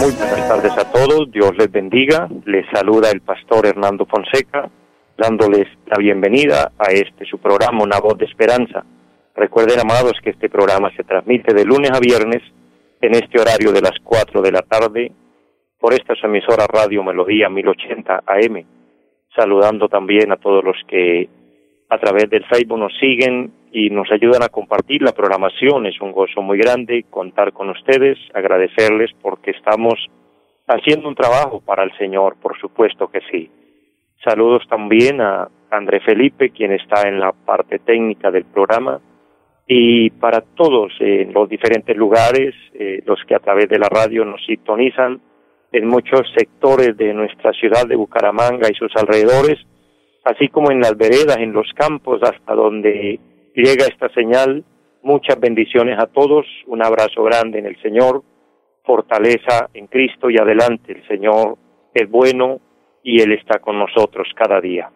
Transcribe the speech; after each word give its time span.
muy 0.00 0.12
buenas 0.12 0.48
tardes 0.48 0.72
a 0.72 0.92
todos, 0.92 1.30
Dios 1.30 1.52
les 1.56 1.70
bendiga. 1.70 2.28
Les 2.44 2.66
saluda 2.72 3.10
el 3.10 3.20
pastor 3.20 3.66
Hernando 3.66 4.06
Fonseca, 4.06 4.68
dándoles 5.16 5.66
la 5.86 5.98
bienvenida 5.98 6.72
a 6.78 6.92
este 6.92 7.24
su 7.24 7.38
programa, 7.38 7.82
Una 7.82 7.98
Voz 7.98 8.18
de 8.18 8.26
Esperanza. 8.26 8.84
Recuerden, 9.34 9.80
amados, 9.80 10.14
que 10.22 10.30
este 10.30 10.48
programa 10.48 10.90
se 10.96 11.04
transmite 11.04 11.54
de 11.54 11.64
lunes 11.64 11.90
a 11.92 12.00
viernes 12.00 12.42
en 13.00 13.14
este 13.14 13.40
horario 13.40 13.72
de 13.72 13.82
las 13.82 13.98
4 14.02 14.42
de 14.42 14.52
la 14.52 14.62
tarde 14.62 15.12
por 15.78 15.92
esta 15.92 16.14
emisora 16.22 16.66
Radio 16.66 17.02
Melodía 17.02 17.48
1080 17.48 18.22
AM. 18.26 18.64
Saludando 19.34 19.88
también 19.88 20.32
a 20.32 20.36
todos 20.36 20.64
los 20.64 20.76
que 20.88 21.28
a 21.88 21.98
través 21.98 22.28
del 22.30 22.44
Facebook 22.46 22.78
nos 22.78 22.92
siguen 22.98 23.52
y 23.72 23.90
nos 23.90 24.10
ayudan 24.10 24.42
a 24.42 24.48
compartir 24.48 25.02
la 25.02 25.12
programación. 25.12 25.86
Es 25.86 26.00
un 26.00 26.12
gozo 26.12 26.42
muy 26.42 26.58
grande 26.58 27.04
contar 27.10 27.52
con 27.52 27.70
ustedes, 27.70 28.18
agradecerles 28.34 29.10
porque 29.22 29.52
estamos 29.52 29.94
haciendo 30.66 31.08
un 31.08 31.14
trabajo 31.14 31.60
para 31.60 31.84
el 31.84 31.96
Señor, 31.96 32.36
por 32.40 32.58
supuesto 32.58 33.08
que 33.08 33.20
sí. 33.30 33.50
Saludos 34.24 34.62
también 34.68 35.20
a 35.20 35.48
André 35.70 36.00
Felipe, 36.00 36.50
quien 36.50 36.72
está 36.72 37.08
en 37.08 37.20
la 37.20 37.32
parte 37.32 37.78
técnica 37.78 38.30
del 38.30 38.44
programa, 38.44 39.00
y 39.68 40.10
para 40.10 40.40
todos 40.40 40.92
en 41.00 41.32
los 41.32 41.48
diferentes 41.48 41.96
lugares, 41.96 42.54
eh, 42.74 43.02
los 43.04 43.18
que 43.26 43.34
a 43.34 43.40
través 43.40 43.68
de 43.68 43.78
la 43.78 43.88
radio 43.88 44.24
nos 44.24 44.44
sintonizan, 44.44 45.20
en 45.72 45.88
muchos 45.88 46.22
sectores 46.36 46.96
de 46.96 47.12
nuestra 47.12 47.52
ciudad 47.52 47.86
de 47.86 47.96
Bucaramanga 47.96 48.68
y 48.70 48.74
sus 48.74 48.94
alrededores, 48.96 49.58
así 50.26 50.48
como 50.48 50.72
en 50.72 50.80
las 50.80 50.96
veredas, 50.96 51.36
en 51.38 51.52
los 51.52 51.72
campos, 51.74 52.20
hasta 52.22 52.54
donde 52.54 53.20
llega 53.54 53.86
esta 53.86 54.08
señal. 54.10 54.64
Muchas 55.02 55.38
bendiciones 55.38 55.98
a 56.00 56.06
todos, 56.06 56.44
un 56.66 56.84
abrazo 56.84 57.22
grande 57.22 57.60
en 57.60 57.66
el 57.66 57.80
Señor, 57.80 58.24
fortaleza 58.84 59.70
en 59.72 59.86
Cristo 59.86 60.28
y 60.28 60.36
adelante. 60.36 60.92
El 60.92 61.06
Señor 61.06 61.56
es 61.94 62.10
bueno 62.10 62.60
y 63.04 63.22
Él 63.22 63.32
está 63.32 63.60
con 63.60 63.78
nosotros 63.78 64.26
cada 64.34 64.60
día. 64.60 64.90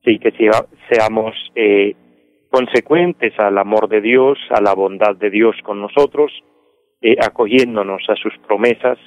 Así 0.00 0.18
que 0.18 0.32
seamos 0.90 1.34
eh, 1.54 1.94
consecuentes 2.50 3.38
al 3.38 3.58
amor 3.58 3.88
de 3.88 4.00
Dios, 4.00 4.36
a 4.50 4.60
la 4.60 4.74
bondad 4.74 5.14
de 5.14 5.30
Dios 5.30 5.54
con 5.62 5.80
nosotros, 5.80 6.32
eh, 7.00 7.16
acogiéndonos 7.24 8.02
a 8.08 8.16
sus 8.16 8.36
promesas, 8.48 8.98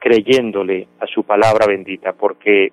creyéndole 0.00 0.88
a 1.00 1.06
su 1.06 1.24
palabra 1.24 1.66
bendita, 1.66 2.14
porque 2.14 2.72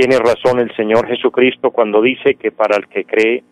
tiene 0.00 0.16
razón 0.16 0.58
el 0.60 0.74
Señor 0.76 1.06
Jesucristo 1.08 1.72
cuando 1.72 2.00
dice 2.00 2.36
que 2.36 2.52
para 2.52 2.74
el 2.74 2.88
que 2.88 3.04
cree 3.04 3.44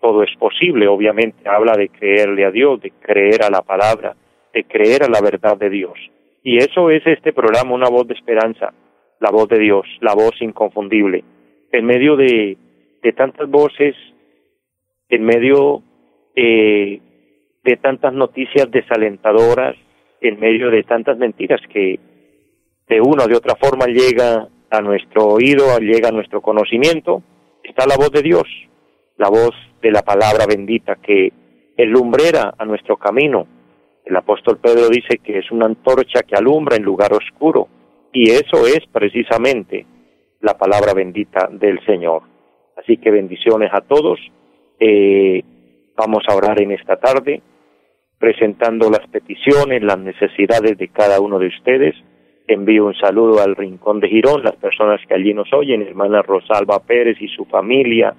todo 0.00 0.22
es 0.22 0.30
posible. 0.38 0.86
Obviamente 0.86 1.48
habla 1.48 1.72
de 1.76 1.88
creerle 1.88 2.44
a 2.44 2.52
Dios, 2.52 2.80
de 2.80 2.92
creer 3.00 3.42
a 3.42 3.50
la 3.50 3.62
palabra, 3.62 4.14
de 4.54 4.62
creer 4.62 5.02
a 5.02 5.08
la 5.08 5.20
verdad 5.20 5.56
de 5.56 5.68
Dios. 5.68 5.98
Y 6.44 6.58
eso 6.58 6.90
es 6.90 7.04
este 7.04 7.32
programa, 7.32 7.74
una 7.74 7.88
voz 7.88 8.06
de 8.06 8.14
esperanza, 8.14 8.72
la 9.18 9.32
voz 9.32 9.48
de 9.48 9.58
Dios, 9.58 9.86
la 10.00 10.14
voz 10.14 10.40
inconfundible. 10.40 11.24
En 11.72 11.84
medio 11.84 12.14
de, 12.14 12.56
de 13.02 13.12
tantas 13.12 13.50
voces, 13.50 13.96
en 15.08 15.24
medio 15.24 15.82
eh, 16.36 17.00
de 17.64 17.76
tantas 17.78 18.12
noticias 18.12 18.70
desalentadoras, 18.70 19.74
en 20.20 20.38
medio 20.38 20.70
de 20.70 20.84
tantas 20.84 21.18
mentiras 21.18 21.60
que 21.72 21.98
de 22.88 23.00
una 23.00 23.24
o 23.24 23.26
de 23.26 23.34
otra 23.34 23.56
forma 23.56 23.86
llega 23.86 24.48
a 24.70 24.80
nuestro 24.80 25.26
oído, 25.26 25.78
llega 25.78 26.08
a 26.08 26.12
nuestro 26.12 26.40
conocimiento, 26.40 27.22
está 27.62 27.86
la 27.86 27.96
voz 27.96 28.10
de 28.10 28.22
Dios, 28.22 28.46
la 29.16 29.28
voz 29.28 29.54
de 29.80 29.90
la 29.90 30.02
palabra 30.02 30.46
bendita 30.46 30.96
que 30.96 31.32
lumbrera 31.76 32.54
a 32.58 32.64
nuestro 32.64 32.96
camino. 32.96 33.46
El 34.04 34.16
apóstol 34.16 34.58
Pedro 34.58 34.88
dice 34.88 35.18
que 35.18 35.38
es 35.38 35.50
una 35.50 35.66
antorcha 35.66 36.22
que 36.22 36.34
alumbra 36.34 36.76
en 36.76 36.82
lugar 36.82 37.12
oscuro 37.12 37.68
y 38.12 38.30
eso 38.30 38.66
es 38.66 38.80
precisamente 38.90 39.86
la 40.40 40.56
palabra 40.56 40.94
bendita 40.94 41.48
del 41.50 41.84
Señor. 41.84 42.22
Así 42.76 42.96
que 42.96 43.10
bendiciones 43.10 43.70
a 43.72 43.80
todos. 43.82 44.18
Eh, 44.80 45.42
vamos 45.96 46.22
a 46.28 46.34
orar 46.34 46.60
en 46.62 46.72
esta 46.72 46.96
tarde 46.96 47.42
presentando 48.18 48.90
las 48.90 49.06
peticiones, 49.08 49.82
las 49.82 49.98
necesidades 49.98 50.76
de 50.76 50.88
cada 50.88 51.20
uno 51.20 51.38
de 51.38 51.48
ustedes 51.48 51.94
envío 52.48 52.86
un 52.86 52.94
saludo 52.94 53.40
al 53.40 53.54
Rincón 53.54 54.00
de 54.00 54.08
Girón, 54.08 54.42
las 54.42 54.56
personas 54.56 55.00
que 55.06 55.14
allí 55.14 55.34
nos 55.34 55.52
oyen, 55.52 55.82
hermana 55.82 56.22
Rosalba 56.22 56.80
Pérez 56.80 57.20
y 57.20 57.28
su 57.28 57.44
familia. 57.44 58.14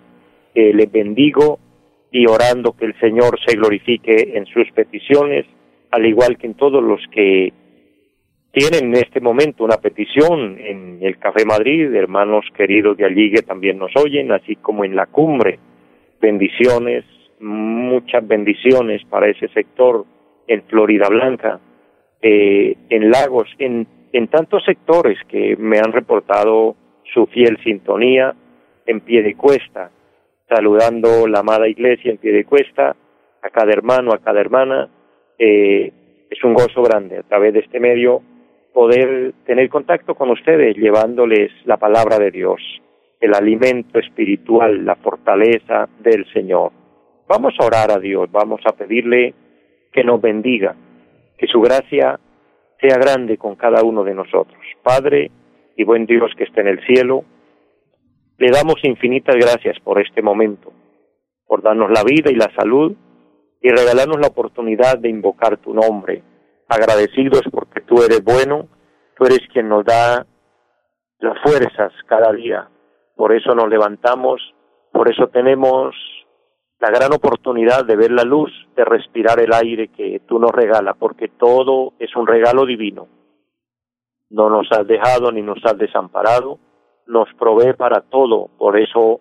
Les 0.54 0.92
bendigo 0.92 1.60
y 2.12 2.26
orando 2.28 2.74
que 2.74 2.86
el 2.86 3.00
Señor 3.00 3.40
se 3.46 3.56
glorifique 3.56 4.34
en 4.36 4.46
sus 4.48 4.70
peticiones, 4.72 5.46
al 5.92 6.06
igual 6.06 6.38
que 6.38 6.48
en 6.48 6.56
todos 6.56 6.84
los 6.84 7.02
que 7.12 7.54
tienen 8.52 8.86
en 8.86 8.96
este 8.96 9.20
momento 9.20 9.64
una 9.64 9.78
petición 9.78 10.58
en 10.60 11.00
el 11.02 11.18
Café 11.20 11.46
Madrid, 11.46 11.94
hermanos 11.94 12.46
queridos 12.56 12.98
de 12.98 13.06
allí 13.06 13.32
que 13.32 13.44
también 13.44 13.78
nos 13.78 13.92
oyen, 13.96 14.32
así 14.32 14.56
como 14.56 14.84
en 14.84 14.96
la 14.96 15.06
cumbre. 15.06 15.60
Bendiciones, 16.20 17.06
muchas 17.40 18.28
bendiciones 18.28 19.04
para 19.10 19.28
ese 19.28 19.48
sector 19.50 20.06
en 20.48 20.64
Florida 20.64 21.08
Blanca, 21.10 21.60
eh, 22.22 22.76
en 22.90 23.12
Lagos, 23.12 23.48
en 23.60 23.88
en 24.12 24.28
tantos 24.28 24.64
sectores 24.66 25.18
que 25.28 25.56
me 25.58 25.80
han 25.80 25.92
reportado 25.92 26.76
su 27.14 27.26
fiel 27.28 27.58
sintonía 27.64 28.34
en 28.86 29.02
pie 29.02 29.22
de 29.22 29.36
cuesta, 29.36 29.92
saludando 30.48 31.28
la 31.28 31.40
amada 31.40 31.68
iglesia 31.68 32.12
en 32.12 32.18
pie 32.18 32.32
de 32.32 32.46
cuesta, 32.46 32.96
a 33.42 33.50
cada 33.50 33.72
hermano, 33.72 34.12
a 34.14 34.20
cada 34.20 34.42
hermana. 34.42 34.90
Eh, 35.38 35.92
es 36.30 36.44
un 36.44 36.54
gozo 36.54 36.82
grande 36.84 37.20
a 37.20 37.24
través 37.24 37.54
de 37.54 37.60
este 37.60 37.80
medio 37.80 38.22
poder 38.74 39.34
tener 39.46 39.70
contacto 39.70 40.16
con 40.16 40.30
ustedes, 40.30 40.76
llevándoles 40.76 41.52
la 41.66 41.78
palabra 41.78 42.20
de 42.20 42.32
Dios, 42.32 42.62
el 43.20 43.34
alimento 43.34 44.00
espiritual, 44.00 44.86
la 44.86 44.96
fortaleza 44.96 45.90
del 46.00 46.26
Señor. 46.32 46.72
Vamos 47.28 47.54
a 47.60 47.66
orar 47.66 47.92
a 47.92 48.00
Dios, 48.00 48.32
vamos 48.32 48.62
a 48.66 48.74
pedirle 48.74 49.34
que 49.92 50.04
nos 50.04 50.22
bendiga, 50.22 50.76
que 51.38 51.48
su 51.48 51.62
gracia 51.62 52.20
sea 52.80 52.98
grande 52.98 53.38
con 53.38 53.56
cada 53.56 53.84
uno 53.84 54.04
de 54.04 54.14
nosotros. 54.14 54.60
Padre 54.84 55.32
y 55.76 55.84
buen 55.84 56.06
Dios 56.06 56.32
que 56.38 56.44
está 56.44 56.62
en 56.62 56.68
el 56.68 56.86
cielo, 56.86 57.24
le 58.38 58.52
damos 58.52 58.76
infinitas 58.84 59.36
gracias 59.36 59.78
por 59.82 60.00
este 60.02 60.22
momento, 60.22 60.72
por 61.46 61.62
darnos 61.62 61.92
la 61.92 62.04
vida 62.04 62.32
y 62.32 62.36
la 62.36 62.50
salud 62.56 62.96
y 63.62 63.70
regalarnos 63.70 64.20
la 64.20 64.28
oportunidad 64.28 64.98
de 64.98 65.10
invocar 65.10 65.58
tu 65.58 65.74
nombre. 65.74 66.24
Agradecidos 66.68 67.42
porque 67.52 67.82
tú 67.82 68.02
eres 68.02 68.24
bueno, 68.24 68.68
tú 69.18 69.26
eres 69.26 69.42
quien 69.52 69.68
nos 69.68 69.84
da 69.84 70.26
las 71.20 71.42
fuerzas 71.44 71.92
cada 72.08 72.32
día. 72.32 72.70
Por 73.16 73.34
eso 73.34 73.54
nos 73.54 73.70
levantamos, 73.70 74.42
por 74.94 75.12
eso 75.12 75.28
tenemos 75.28 75.96
la 76.80 76.90
gran 76.90 77.14
oportunidad 77.14 77.86
de 77.86 77.96
ver 77.96 78.12
la 78.12 78.24
luz, 78.24 78.52
de 78.76 78.86
respirar 78.86 79.40
el 79.40 79.54
aire 79.54 79.90
que 79.90 80.22
tú 80.26 80.40
nos 80.40 80.52
regalas, 80.52 80.96
porque 80.98 81.28
todo 81.28 81.94
es 82.00 82.16
un 82.16 82.26
regalo 82.26 82.66
divino. 82.66 83.08
No 84.30 84.50
nos 84.50 84.72
has 84.72 84.88
dejado 84.88 85.32
ni 85.32 85.42
nos 85.42 85.64
has 85.66 85.78
desamparado, 85.78 86.58
nos 87.08 87.28
provee 87.34 87.74
para 87.74 88.02
todo, 88.02 88.50
por 88.58 88.80
eso 88.80 89.20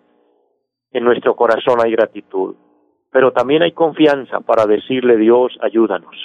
en 0.91 1.03
nuestro 1.03 1.35
corazón 1.35 1.79
hay 1.83 1.91
gratitud. 1.91 2.55
Pero 3.11 3.31
también 3.33 3.63
hay 3.63 3.71
confianza 3.71 4.39
para 4.39 4.65
decirle 4.65 5.17
Dios, 5.17 5.57
ayúdanos. 5.61 6.15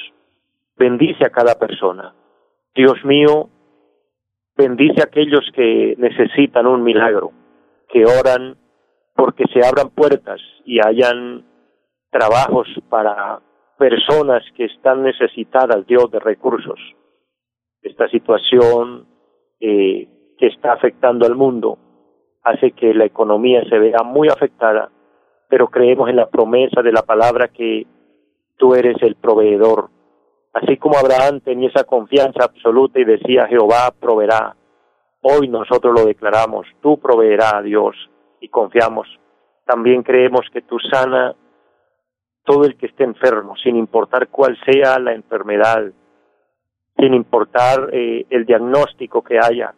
Bendice 0.77 1.25
a 1.25 1.31
cada 1.31 1.59
persona. 1.59 2.15
Dios 2.75 3.03
mío, 3.05 3.49
bendice 4.57 5.01
a 5.01 5.05
aquellos 5.05 5.51
que 5.55 5.95
necesitan 5.99 6.67
un 6.67 6.83
milagro, 6.83 7.33
que 7.89 8.05
oran 8.05 8.57
porque 9.15 9.45
se 9.53 9.65
abran 9.65 9.91
puertas 9.91 10.41
y 10.65 10.81
hayan 10.85 11.45
trabajos 12.11 12.69
para 12.89 13.41
personas 13.79 14.43
que 14.57 14.67
están 14.67 15.03
necesitadas, 15.03 15.87
Dios, 15.87 16.11
de 16.11 16.21
recursos. 16.21 16.79
Esta 17.83 18.09
situación 18.09 19.07
eh, 19.61 20.09
que 20.39 20.47
está 20.47 20.73
afectando 20.73 21.27
al 21.27 21.35
mundo 21.35 21.79
hace 22.43 22.73
que 22.73 22.95
la 22.95 23.05
economía 23.05 23.63
se 23.69 23.79
vea 23.79 24.03
muy 24.05 24.29
afectada, 24.29 24.91
pero 25.49 25.69
creemos 25.69 26.09
en 26.09 26.17
la 26.17 26.29
promesa 26.29 26.83
de 26.83 26.93
la 26.93 27.03
palabra 27.03 27.49
que 27.49 27.87
Tú 28.57 28.75
eres 28.75 28.97
el 29.03 29.17
proveedor. 29.17 29.91
Así 30.53 30.77
como 30.77 30.97
Abraham 30.97 31.41
tenía 31.41 31.69
esa 31.69 31.85
confianza 31.85 32.45
absoluta 32.45 33.01
y 33.01 33.05
decía, 33.05 33.47
Jehová 33.49 33.93
proveerá. 33.99 34.57
Hoy 35.23 35.49
nosotros 35.49 35.93
lo 35.99 36.05
declaramos, 36.05 36.67
tú 36.81 36.99
proveerás, 36.99 37.65
Dios, 37.65 37.97
y 38.45 38.49
confiamos. 38.49 39.09
También 39.65 40.03
creemos 40.03 40.47
que 40.53 40.61
tú 40.61 40.79
sana 40.79 41.35
todo 42.45 42.67
el 42.67 42.77
que 42.77 42.87
esté 42.87 43.05
enfermo, 43.05 43.57
sin 43.57 43.75
importar 43.77 44.29
cuál 44.29 44.59
sea 44.67 44.99
la 44.99 45.15
enfermedad, 45.15 45.85
sin 46.99 47.15
importar 47.15 47.89
eh, 47.93 48.27
el 48.29 48.45
diagnóstico 48.45 49.25
que 49.25 49.39
haya. 49.39 49.75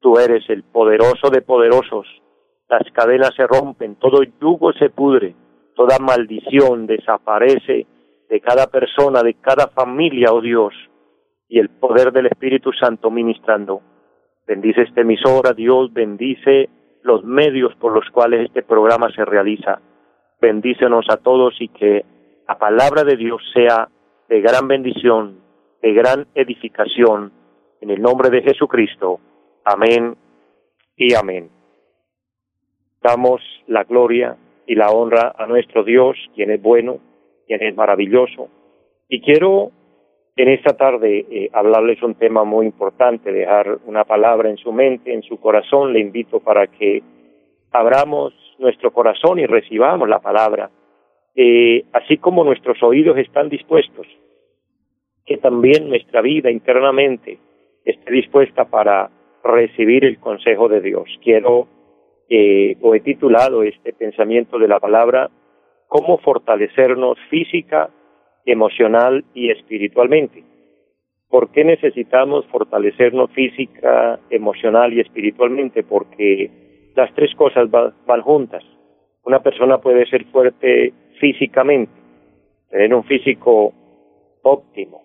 Tú 0.00 0.18
eres 0.18 0.44
el 0.50 0.64
poderoso 0.64 1.30
de 1.30 1.40
poderosos. 1.42 2.06
Las 2.68 2.82
cadenas 2.92 3.30
se 3.36 3.46
rompen, 3.46 3.94
todo 3.94 4.24
yugo 4.24 4.72
se 4.72 4.90
pudre, 4.90 5.36
toda 5.76 5.98
maldición 6.00 6.86
desaparece 6.86 7.86
de 8.28 8.40
cada 8.40 8.66
persona, 8.66 9.22
de 9.22 9.34
cada 9.34 9.68
familia, 9.68 10.32
oh 10.32 10.40
Dios, 10.40 10.74
y 11.48 11.60
el 11.60 11.68
poder 11.68 12.10
del 12.10 12.26
Espíritu 12.26 12.72
Santo 12.72 13.08
ministrando. 13.12 13.82
Bendice 14.48 14.82
esta 14.82 15.02
emisora, 15.02 15.52
Dios 15.52 15.92
bendice 15.92 16.68
los 17.04 17.22
medios 17.22 17.74
por 17.76 17.92
los 17.92 18.10
cuales 18.10 18.46
este 18.46 18.62
programa 18.62 19.10
se 19.14 19.24
realiza 19.24 19.80
bendícenos 20.40 21.06
a 21.10 21.18
todos 21.18 21.54
y 21.60 21.68
que 21.68 22.04
la 22.48 22.58
palabra 22.58 23.04
de 23.04 23.16
Dios 23.16 23.42
sea 23.54 23.88
de 24.28 24.40
gran 24.40 24.66
bendición, 24.66 25.38
de 25.82 25.92
gran 25.92 26.26
edificación, 26.34 27.32
en 27.80 27.90
el 27.90 28.00
nombre 28.00 28.30
de 28.30 28.42
Jesucristo. 28.42 29.20
Amén 29.64 30.16
y 30.96 31.14
amén. 31.14 31.50
Damos 33.02 33.42
la 33.66 33.84
gloria 33.84 34.36
y 34.66 34.74
la 34.74 34.90
honra 34.90 35.34
a 35.38 35.46
nuestro 35.46 35.84
Dios, 35.84 36.16
quien 36.34 36.50
es 36.50 36.62
bueno, 36.62 36.98
quien 37.46 37.62
es 37.62 37.76
maravilloso. 37.76 38.48
Y 39.10 39.20
quiero 39.20 39.72
en 40.36 40.48
esta 40.48 40.76
tarde 40.76 41.26
eh, 41.30 41.50
hablarles 41.52 42.02
un 42.02 42.14
tema 42.14 42.44
muy 42.44 42.66
importante, 42.66 43.32
dejar 43.32 43.78
una 43.86 44.04
palabra 44.04 44.50
en 44.50 44.56
su 44.56 44.72
mente, 44.72 45.12
en 45.12 45.22
su 45.22 45.38
corazón. 45.38 45.92
Le 45.92 46.00
invito 46.00 46.40
para 46.40 46.66
que 46.66 47.02
abramos 47.70 48.34
nuestro 48.58 48.92
corazón 48.92 49.38
y 49.38 49.46
recibamos 49.46 50.08
la 50.08 50.20
palabra, 50.20 50.70
eh, 51.34 51.84
así 51.92 52.18
como 52.18 52.44
nuestros 52.44 52.82
oídos 52.82 53.18
están 53.18 53.48
dispuestos, 53.48 54.06
que 55.24 55.36
también 55.38 55.88
nuestra 55.88 56.20
vida 56.20 56.50
internamente 56.50 57.38
esté 57.84 58.12
dispuesta 58.12 58.64
para 58.64 59.10
recibir 59.42 60.04
el 60.04 60.18
consejo 60.18 60.68
de 60.68 60.80
Dios. 60.80 61.04
Quiero, 61.22 61.68
eh, 62.28 62.76
o 62.80 62.94
he 62.94 63.00
titulado 63.00 63.62
este 63.62 63.92
pensamiento 63.92 64.58
de 64.58 64.68
la 64.68 64.80
palabra, 64.80 65.30
cómo 65.86 66.18
fortalecernos 66.18 67.18
física, 67.28 67.90
emocional 68.44 69.24
y 69.34 69.50
espiritualmente. 69.50 70.42
¿Por 71.28 71.50
qué 71.50 71.64
necesitamos 71.64 72.46
fortalecernos 72.46 73.30
física, 73.32 74.20
emocional 74.30 74.92
y 74.92 75.00
espiritualmente? 75.00 75.82
Porque 75.82 76.50
las 76.94 77.12
tres 77.14 77.34
cosas 77.34 77.68
van, 77.70 78.22
juntas. 78.22 78.62
Una 79.24 79.40
persona 79.40 79.78
puede 79.78 80.06
ser 80.06 80.26
fuerte 80.26 80.92
físicamente, 81.18 81.92
tener 82.70 82.94
un 82.94 83.04
físico 83.04 83.72
óptimo, 84.42 85.02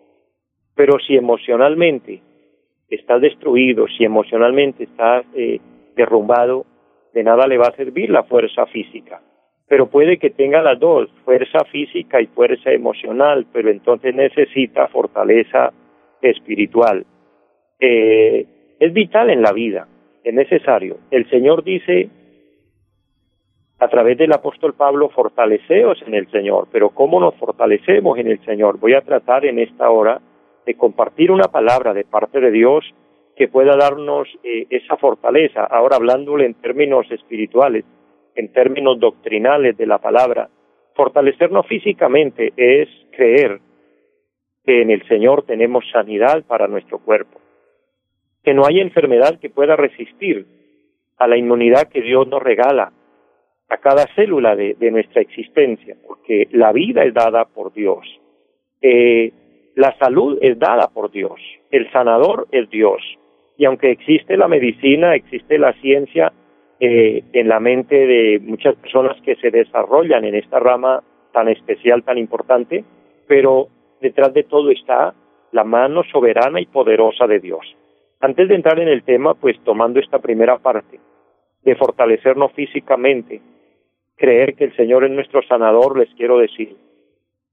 pero 0.76 1.00
si 1.00 1.16
emocionalmente 1.16 2.22
está 2.90 3.18
destruido, 3.18 3.88
si 3.88 4.04
emocionalmente 4.04 4.84
está 4.84 5.24
eh, 5.34 5.60
derrumbado, 5.96 6.66
de 7.14 7.24
nada 7.24 7.48
le 7.48 7.58
va 7.58 7.68
a 7.68 7.76
servir 7.76 8.10
la 8.10 8.24
fuerza 8.24 8.66
física. 8.68 9.22
Pero 9.70 9.88
puede 9.88 10.18
que 10.18 10.32
tenga 10.32 10.62
las 10.62 10.80
dos, 10.80 11.10
fuerza 11.24 11.64
física 11.72 12.20
y 12.20 12.28
fuerza 12.28 12.72
emocional, 12.72 13.46
pero 13.54 13.70
entonces 13.70 14.14
necesita 14.14 14.88
fortaleza 14.88 15.72
espiritual. 16.22 17.06
Eh, 17.80 18.46
es 18.80 18.94
vital 18.94 19.30
en 19.30 19.42
la 19.42 19.54
vida 19.54 19.88
es 20.24 20.34
necesario. 20.34 20.98
El 21.12 21.30
Señor 21.30 21.64
dice 21.64 22.10
a 23.80 23.88
través 23.88 24.18
del 24.18 24.34
apóstol 24.34 24.74
Pablo, 24.74 25.10
fortaleceos 25.10 26.02
en 26.06 26.14
el 26.14 26.30
Señor. 26.32 26.68
Pero 26.72 26.90
¿cómo 26.90 27.20
nos 27.20 27.36
fortalecemos 27.36 28.18
en 28.18 28.28
el 28.28 28.44
Señor? 28.44 28.78
Voy 28.78 28.94
a 28.94 29.02
tratar 29.02 29.46
en 29.46 29.58
esta 29.60 29.90
hora 29.90 30.22
de 30.66 30.76
compartir 30.76 31.32
una 31.32 31.46
palabra 31.46 31.94
de 31.94 32.04
parte 32.04 32.42
de 32.42 32.52
Dios 32.52 32.84
que 33.38 33.48
pueda 33.48 33.78
darnos 33.78 34.28
eh, 34.44 34.68
esa 34.70 34.98
fortaleza. 34.98 35.64
Ahora 35.64 35.96
hablándole 35.96 36.46
en 36.46 36.56
términos 36.56 37.10
espirituales, 37.10 37.86
en 38.36 38.52
términos 38.54 39.00
doctrinales 39.00 39.78
de 39.78 39.86
la 39.86 40.00
palabra, 40.00 40.50
fortalecernos 40.96 41.68
físicamente 41.68 42.54
es 42.56 42.88
creer 43.12 43.60
que 44.66 44.82
en 44.82 44.92
el 44.92 45.08
Señor 45.08 45.44
tenemos 45.44 45.84
sanidad 45.92 46.44
para 46.46 46.68
nuestro 46.68 47.00
cuerpo 47.00 47.40
que 48.44 48.54
no 48.54 48.66
hay 48.66 48.80
enfermedad 48.80 49.40
que 49.40 49.50
pueda 49.50 49.76
resistir 49.76 50.46
a 51.18 51.28
la 51.28 51.38
inmunidad 51.38 51.90
que 51.90 52.02
Dios 52.02 52.28
nos 52.28 52.42
regala 52.42 52.92
a 53.70 53.78
cada 53.78 54.08
célula 54.16 54.56
de, 54.56 54.76
nuestra 54.92 55.22
existencia, 55.22 55.96
porque 56.08 56.48
la 56.52 56.72
vida 56.72 57.04
es 57.04 57.14
dada 57.14 57.46
por 57.46 57.72
Dios, 57.74 58.04
eh, 58.82 59.32
la 59.76 59.96
salud 60.00 60.40
es 60.42 60.58
dada 60.58 60.88
por 60.88 61.12
Dios, 61.12 61.40
el 61.70 61.92
sanador 61.92 62.48
es 62.52 62.70
Dios, 62.70 63.02
y 63.58 63.66
aunque 63.66 63.92
existe 63.92 64.38
la 64.38 64.48
medicina, 64.48 65.14
existe 65.14 65.60
la 65.60 65.74
ciencia 65.74 66.34
eh, 66.80 67.24
en 67.34 67.48
la 67.48 67.60
mente 67.60 67.96
de 67.96 68.40
muchas 68.40 68.76
personas 68.76 69.20
que 69.22 69.36
se 69.36 69.52
desarrollan 69.52 70.24
en 70.26 70.36
esta 70.36 70.60
rama 70.60 71.04
tan 71.34 71.50
especial, 71.50 72.04
tan 72.04 72.18
importante, 72.18 72.84
pero 73.28 73.68
detrás 74.02 74.34
de 74.34 74.44
todo 74.44 74.72
está 74.72 75.14
la 75.52 75.64
mano 75.64 76.04
soberana 76.12 76.62
y 76.62 76.66
poderosa 76.66 77.28
de 77.28 77.40
Dios. 77.40 77.66
Antes 78.22 78.48
de 78.50 78.56
entrar 78.56 78.80
en 78.80 78.88
el 78.88 79.04
tema, 79.04 79.34
pues 79.34 79.58
tomando 79.64 80.00
esta 80.00 80.20
primera 80.20 80.58
parte, 80.58 81.00
de 81.64 81.76
fortalecernos 81.76 82.52
físicamente, 82.54 83.42
creer 84.16 84.56
que 84.56 84.66
el 84.66 84.76
Señor 84.76 85.06
es 85.06 85.12
nuestro 85.12 85.42
sanador, 85.44 85.98
les 85.98 86.10
quiero 86.16 86.38
decir, 86.38 86.76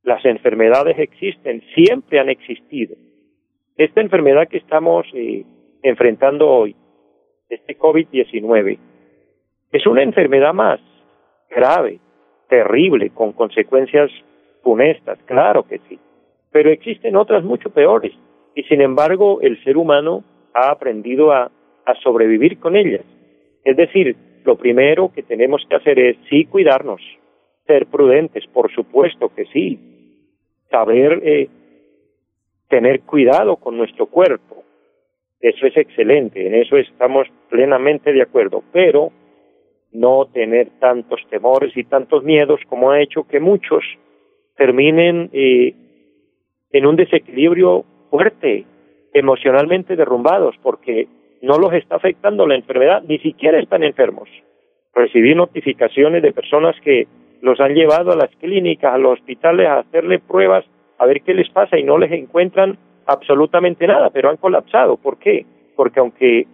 las 0.02 0.24
enfermedades 0.24 0.98
existen, 0.98 1.62
siempre 1.74 2.20
han 2.20 2.28
existido. 2.28 2.96
Esta 3.76 4.00
enfermedad 4.00 4.48
que 4.48 4.58
estamos 4.58 5.06
eh, 5.14 5.44
enfrentando 5.82 6.48
hoy, 6.48 6.76
este 7.48 7.76
COVID-19, 7.76 8.78
es 9.72 9.86
una 9.86 10.02
enfermedad 10.02 10.54
más 10.54 10.80
grave, 11.50 11.98
terrible, 12.48 13.10
con 13.10 13.32
consecuencias 13.32 14.10
funestas, 14.62 15.18
claro 15.26 15.66
que 15.66 15.80
sí, 15.88 15.98
pero 16.50 16.70
existen 16.70 17.16
otras 17.16 17.44
mucho 17.44 17.70
peores. 17.70 18.12
Y 18.54 18.62
sin 18.64 18.80
embargo, 18.80 19.40
el 19.42 19.62
ser 19.62 19.76
humano 19.76 20.24
ha 20.54 20.70
aprendido 20.70 21.32
a, 21.32 21.50
sobrevivir 22.02 22.58
con 22.58 22.74
ellas. 22.74 23.04
Es 23.62 23.76
decir, 23.76 24.16
lo 24.44 24.56
primero 24.56 25.12
que 25.14 25.22
tenemos 25.22 25.64
que 25.68 25.76
hacer 25.76 26.00
es 26.00 26.16
sí 26.28 26.44
cuidarnos, 26.44 27.00
ser 27.64 27.86
prudentes, 27.86 28.44
por 28.48 28.72
supuesto 28.74 29.28
que 29.32 29.44
sí, 29.46 29.78
saber 30.68 31.20
eh, 31.22 31.48
tener 32.68 33.02
cuidado 33.02 33.56
con 33.56 33.76
nuestro 33.76 34.06
cuerpo. 34.06 34.64
Eso 35.40 35.64
es 35.64 35.76
excelente, 35.76 36.44
en 36.44 36.54
eso 36.54 36.76
estamos 36.76 37.28
plenamente 37.50 38.12
de 38.12 38.22
acuerdo, 38.22 38.64
pero 38.72 39.12
no 39.96 40.26
tener 40.26 40.70
tantos 40.78 41.20
temores 41.30 41.76
y 41.76 41.84
tantos 41.84 42.22
miedos 42.22 42.60
como 42.68 42.90
ha 42.90 43.00
hecho 43.00 43.24
que 43.24 43.40
muchos 43.40 43.82
terminen 44.56 45.30
eh, 45.32 45.74
en 46.70 46.86
un 46.86 46.96
desequilibrio 46.96 47.84
fuerte 48.10 48.64
emocionalmente 49.14 49.96
derrumbados 49.96 50.54
porque 50.62 51.08
no 51.40 51.58
los 51.58 51.72
está 51.72 51.96
afectando 51.96 52.46
la 52.46 52.56
enfermedad, 52.56 53.02
ni 53.08 53.18
siquiera 53.18 53.58
están 53.58 53.82
enfermos. 53.82 54.28
Recibí 54.94 55.34
notificaciones 55.34 56.22
de 56.22 56.32
personas 56.32 56.76
que 56.82 57.06
los 57.40 57.58
han 57.60 57.74
llevado 57.74 58.12
a 58.12 58.16
las 58.16 58.30
clínicas, 58.36 58.92
a 58.92 58.98
los 58.98 59.18
hospitales 59.18 59.66
a 59.66 59.78
hacerle 59.78 60.18
pruebas 60.18 60.64
a 60.98 61.06
ver 61.06 61.22
qué 61.22 61.34
les 61.34 61.48
pasa 61.50 61.78
y 61.78 61.84
no 61.84 61.98
les 61.98 62.12
encuentran 62.12 62.78
absolutamente 63.06 63.86
nada, 63.86 64.10
pero 64.10 64.28
han 64.30 64.36
colapsado. 64.36 64.96
¿Por 64.96 65.18
qué? 65.18 65.46
Porque 65.74 66.00
aunque 66.00 66.46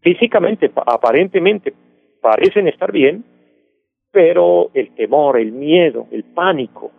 físicamente, 0.00 0.70
aparentemente, 0.74 1.72
parecen 2.22 2.68
estar 2.68 2.90
bien, 2.92 3.24
pero 4.10 4.70
el 4.72 4.94
temor, 4.94 5.38
el 5.38 5.52
miedo, 5.52 6.06
el 6.10 6.24
pánico 6.24 6.90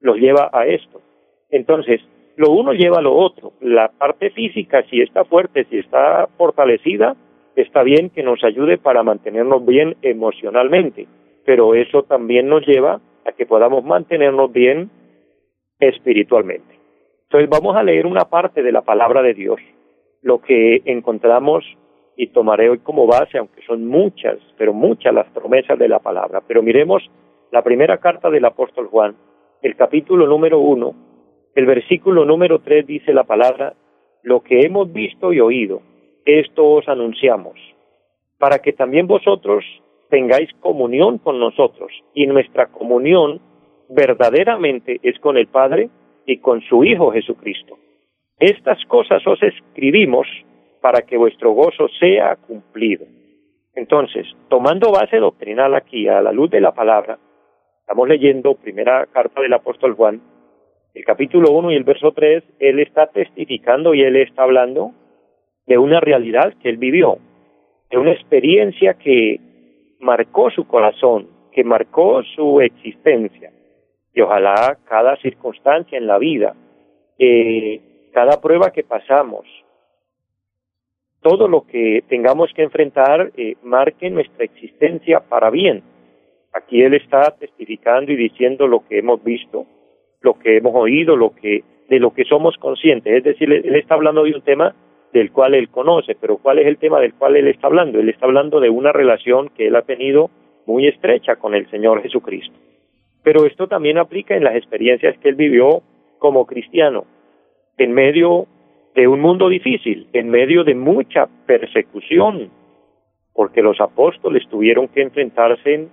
los 0.00 0.16
lleva 0.16 0.48
a 0.52 0.66
esto. 0.66 1.02
Entonces, 1.50 2.00
lo 2.36 2.52
uno 2.52 2.72
lleva 2.72 2.98
a 2.98 3.02
lo 3.02 3.14
otro. 3.14 3.52
La 3.60 3.88
parte 3.88 4.30
física, 4.30 4.84
si 4.88 5.02
está 5.02 5.24
fuerte, 5.24 5.66
si 5.68 5.78
está 5.78 6.28
fortalecida, 6.38 7.16
está 7.56 7.82
bien 7.82 8.10
que 8.10 8.22
nos 8.22 8.44
ayude 8.44 8.78
para 8.78 9.02
mantenernos 9.02 9.66
bien 9.66 9.96
emocionalmente, 10.02 11.08
pero 11.44 11.74
eso 11.74 12.04
también 12.04 12.48
nos 12.48 12.64
lleva 12.64 13.00
a 13.26 13.32
que 13.32 13.46
podamos 13.46 13.84
mantenernos 13.84 14.52
bien 14.52 14.90
espiritualmente. 15.80 16.78
Entonces 17.24 17.50
vamos 17.50 17.76
a 17.76 17.82
leer 17.82 18.06
una 18.06 18.26
parte 18.26 18.62
de 18.62 18.72
la 18.72 18.82
palabra 18.82 19.22
de 19.22 19.34
Dios, 19.34 19.60
lo 20.22 20.40
que 20.40 20.82
encontramos 20.84 21.64
y 22.20 22.26
tomaré 22.26 22.68
hoy 22.68 22.80
como 22.80 23.06
base, 23.06 23.38
aunque 23.38 23.62
son 23.62 23.86
muchas, 23.86 24.38
pero 24.58 24.72
muchas 24.74 25.14
las 25.14 25.30
promesas 25.30 25.78
de 25.78 25.88
la 25.88 26.00
palabra. 26.00 26.42
Pero 26.46 26.64
miremos 26.64 27.08
la 27.52 27.62
primera 27.62 27.98
carta 27.98 28.28
del 28.28 28.44
apóstol 28.44 28.88
Juan, 28.88 29.14
el 29.62 29.76
capítulo 29.76 30.26
número 30.26 30.58
1, 30.58 30.94
el 31.54 31.64
versículo 31.64 32.24
número 32.24 32.58
3 32.58 32.84
dice 32.88 33.14
la 33.14 33.22
palabra, 33.22 33.74
lo 34.24 34.42
que 34.42 34.62
hemos 34.62 34.92
visto 34.92 35.32
y 35.32 35.38
oído, 35.38 35.80
esto 36.24 36.68
os 36.68 36.88
anunciamos, 36.88 37.54
para 38.36 38.58
que 38.58 38.72
también 38.72 39.06
vosotros 39.06 39.64
tengáis 40.10 40.50
comunión 40.58 41.18
con 41.18 41.38
nosotros, 41.38 41.92
y 42.14 42.26
nuestra 42.26 42.66
comunión 42.66 43.40
verdaderamente 43.90 44.98
es 45.04 45.16
con 45.20 45.36
el 45.36 45.46
Padre 45.46 45.88
y 46.26 46.38
con 46.38 46.62
su 46.62 46.82
Hijo 46.82 47.12
Jesucristo. 47.12 47.78
Estas 48.40 48.84
cosas 48.86 49.24
os 49.24 49.40
escribimos 49.40 50.26
para 50.80 51.02
que 51.02 51.16
vuestro 51.16 51.52
gozo 51.52 51.88
sea 52.00 52.36
cumplido. 52.36 53.06
Entonces, 53.74 54.26
tomando 54.48 54.90
base 54.90 55.18
doctrinal 55.18 55.74
aquí 55.74 56.08
a 56.08 56.20
la 56.20 56.32
luz 56.32 56.50
de 56.50 56.60
la 56.60 56.72
palabra, 56.72 57.18
estamos 57.80 58.08
leyendo 58.08 58.54
primera 58.54 59.06
carta 59.06 59.40
del 59.40 59.52
apóstol 59.52 59.94
Juan, 59.94 60.20
el 60.94 61.04
capítulo 61.04 61.52
1 61.52 61.70
y 61.70 61.74
el 61.76 61.84
verso 61.84 62.12
3, 62.12 62.42
él 62.58 62.80
está 62.80 63.06
testificando 63.06 63.94
y 63.94 64.02
él 64.02 64.16
está 64.16 64.42
hablando 64.42 64.92
de 65.66 65.78
una 65.78 66.00
realidad 66.00 66.54
que 66.60 66.70
él 66.70 66.76
vivió, 66.78 67.18
de 67.90 67.98
una 67.98 68.12
experiencia 68.12 68.94
que 68.94 69.38
marcó 70.00 70.50
su 70.50 70.66
corazón, 70.66 71.28
que 71.52 71.62
marcó 71.62 72.22
su 72.34 72.60
existencia. 72.60 73.52
Y 74.12 74.20
ojalá 74.22 74.78
cada 74.88 75.16
circunstancia 75.16 75.98
en 75.98 76.06
la 76.06 76.18
vida, 76.18 76.56
eh, 77.18 77.80
cada 78.12 78.40
prueba 78.40 78.72
que 78.72 78.82
pasamos, 78.82 79.46
todo 81.20 81.48
lo 81.48 81.62
que 81.62 82.02
tengamos 82.08 82.52
que 82.54 82.62
enfrentar 82.62 83.32
eh, 83.36 83.56
marque 83.62 84.10
nuestra 84.10 84.44
existencia 84.44 85.20
para 85.20 85.50
bien. 85.50 85.82
Aquí 86.52 86.82
él 86.82 86.94
está 86.94 87.34
testificando 87.38 88.12
y 88.12 88.16
diciendo 88.16 88.66
lo 88.66 88.86
que 88.86 88.98
hemos 88.98 89.22
visto, 89.22 89.66
lo 90.20 90.38
que 90.38 90.56
hemos 90.56 90.74
oído, 90.74 91.16
lo 91.16 91.34
que 91.34 91.64
de 91.88 91.98
lo 91.98 92.12
que 92.12 92.24
somos 92.24 92.56
conscientes. 92.58 93.12
Es 93.12 93.24
decir, 93.24 93.50
él 93.50 93.74
está 93.74 93.94
hablando 93.94 94.24
de 94.24 94.34
un 94.34 94.42
tema 94.42 94.74
del 95.12 95.32
cual 95.32 95.54
él 95.54 95.70
conoce, 95.70 96.14
pero 96.20 96.36
¿cuál 96.36 96.58
es 96.58 96.66
el 96.66 96.76
tema 96.76 97.00
del 97.00 97.14
cual 97.14 97.36
él 97.36 97.48
está 97.48 97.66
hablando? 97.66 97.98
Él 97.98 98.10
está 98.10 98.26
hablando 98.26 98.60
de 98.60 98.68
una 98.68 98.92
relación 98.92 99.48
que 99.56 99.68
él 99.68 99.76
ha 99.76 99.82
tenido 99.82 100.30
muy 100.66 100.86
estrecha 100.86 101.36
con 101.36 101.54
el 101.54 101.68
Señor 101.70 102.02
Jesucristo. 102.02 102.54
Pero 103.22 103.46
esto 103.46 103.68
también 103.68 103.98
aplica 103.98 104.36
en 104.36 104.44
las 104.44 104.54
experiencias 104.54 105.16
que 105.18 105.30
él 105.30 105.34
vivió 105.34 105.82
como 106.18 106.46
cristiano, 106.46 107.06
en 107.78 107.92
medio 107.92 108.46
de 108.98 109.06
un 109.06 109.20
mundo 109.20 109.48
difícil, 109.48 110.08
en 110.12 110.28
medio 110.28 110.64
de 110.64 110.74
mucha 110.74 111.28
persecución, 111.46 112.50
porque 113.32 113.62
los 113.62 113.80
apóstoles 113.80 114.42
tuvieron 114.50 114.88
que 114.88 115.02
enfrentarse 115.02 115.86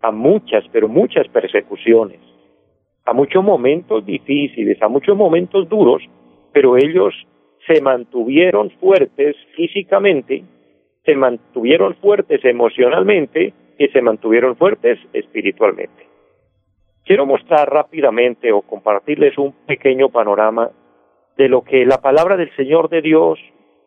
a 0.00 0.10
muchas, 0.10 0.64
pero 0.72 0.88
muchas 0.88 1.28
persecuciones, 1.28 2.20
a 3.04 3.12
muchos 3.12 3.44
momentos 3.44 4.06
difíciles, 4.06 4.80
a 4.80 4.88
muchos 4.88 5.14
momentos 5.14 5.68
duros, 5.68 6.02
pero 6.50 6.78
ellos 6.78 7.12
se 7.66 7.82
mantuvieron 7.82 8.70
fuertes 8.80 9.36
físicamente, 9.54 10.42
se 11.04 11.16
mantuvieron 11.16 11.96
fuertes 11.96 12.42
emocionalmente 12.46 13.52
y 13.78 13.88
se 13.88 14.00
mantuvieron 14.00 14.56
fuertes 14.56 14.98
espiritualmente. 15.12 16.06
Quiero 17.04 17.26
mostrar 17.26 17.70
rápidamente 17.70 18.50
o 18.52 18.62
compartirles 18.62 19.36
un 19.36 19.52
pequeño 19.66 20.08
panorama 20.08 20.70
de 21.38 21.48
lo 21.48 21.62
que 21.62 21.86
la 21.86 21.98
palabra 21.98 22.36
del 22.36 22.54
Señor 22.56 22.90
de 22.90 23.00
Dios, 23.00 23.38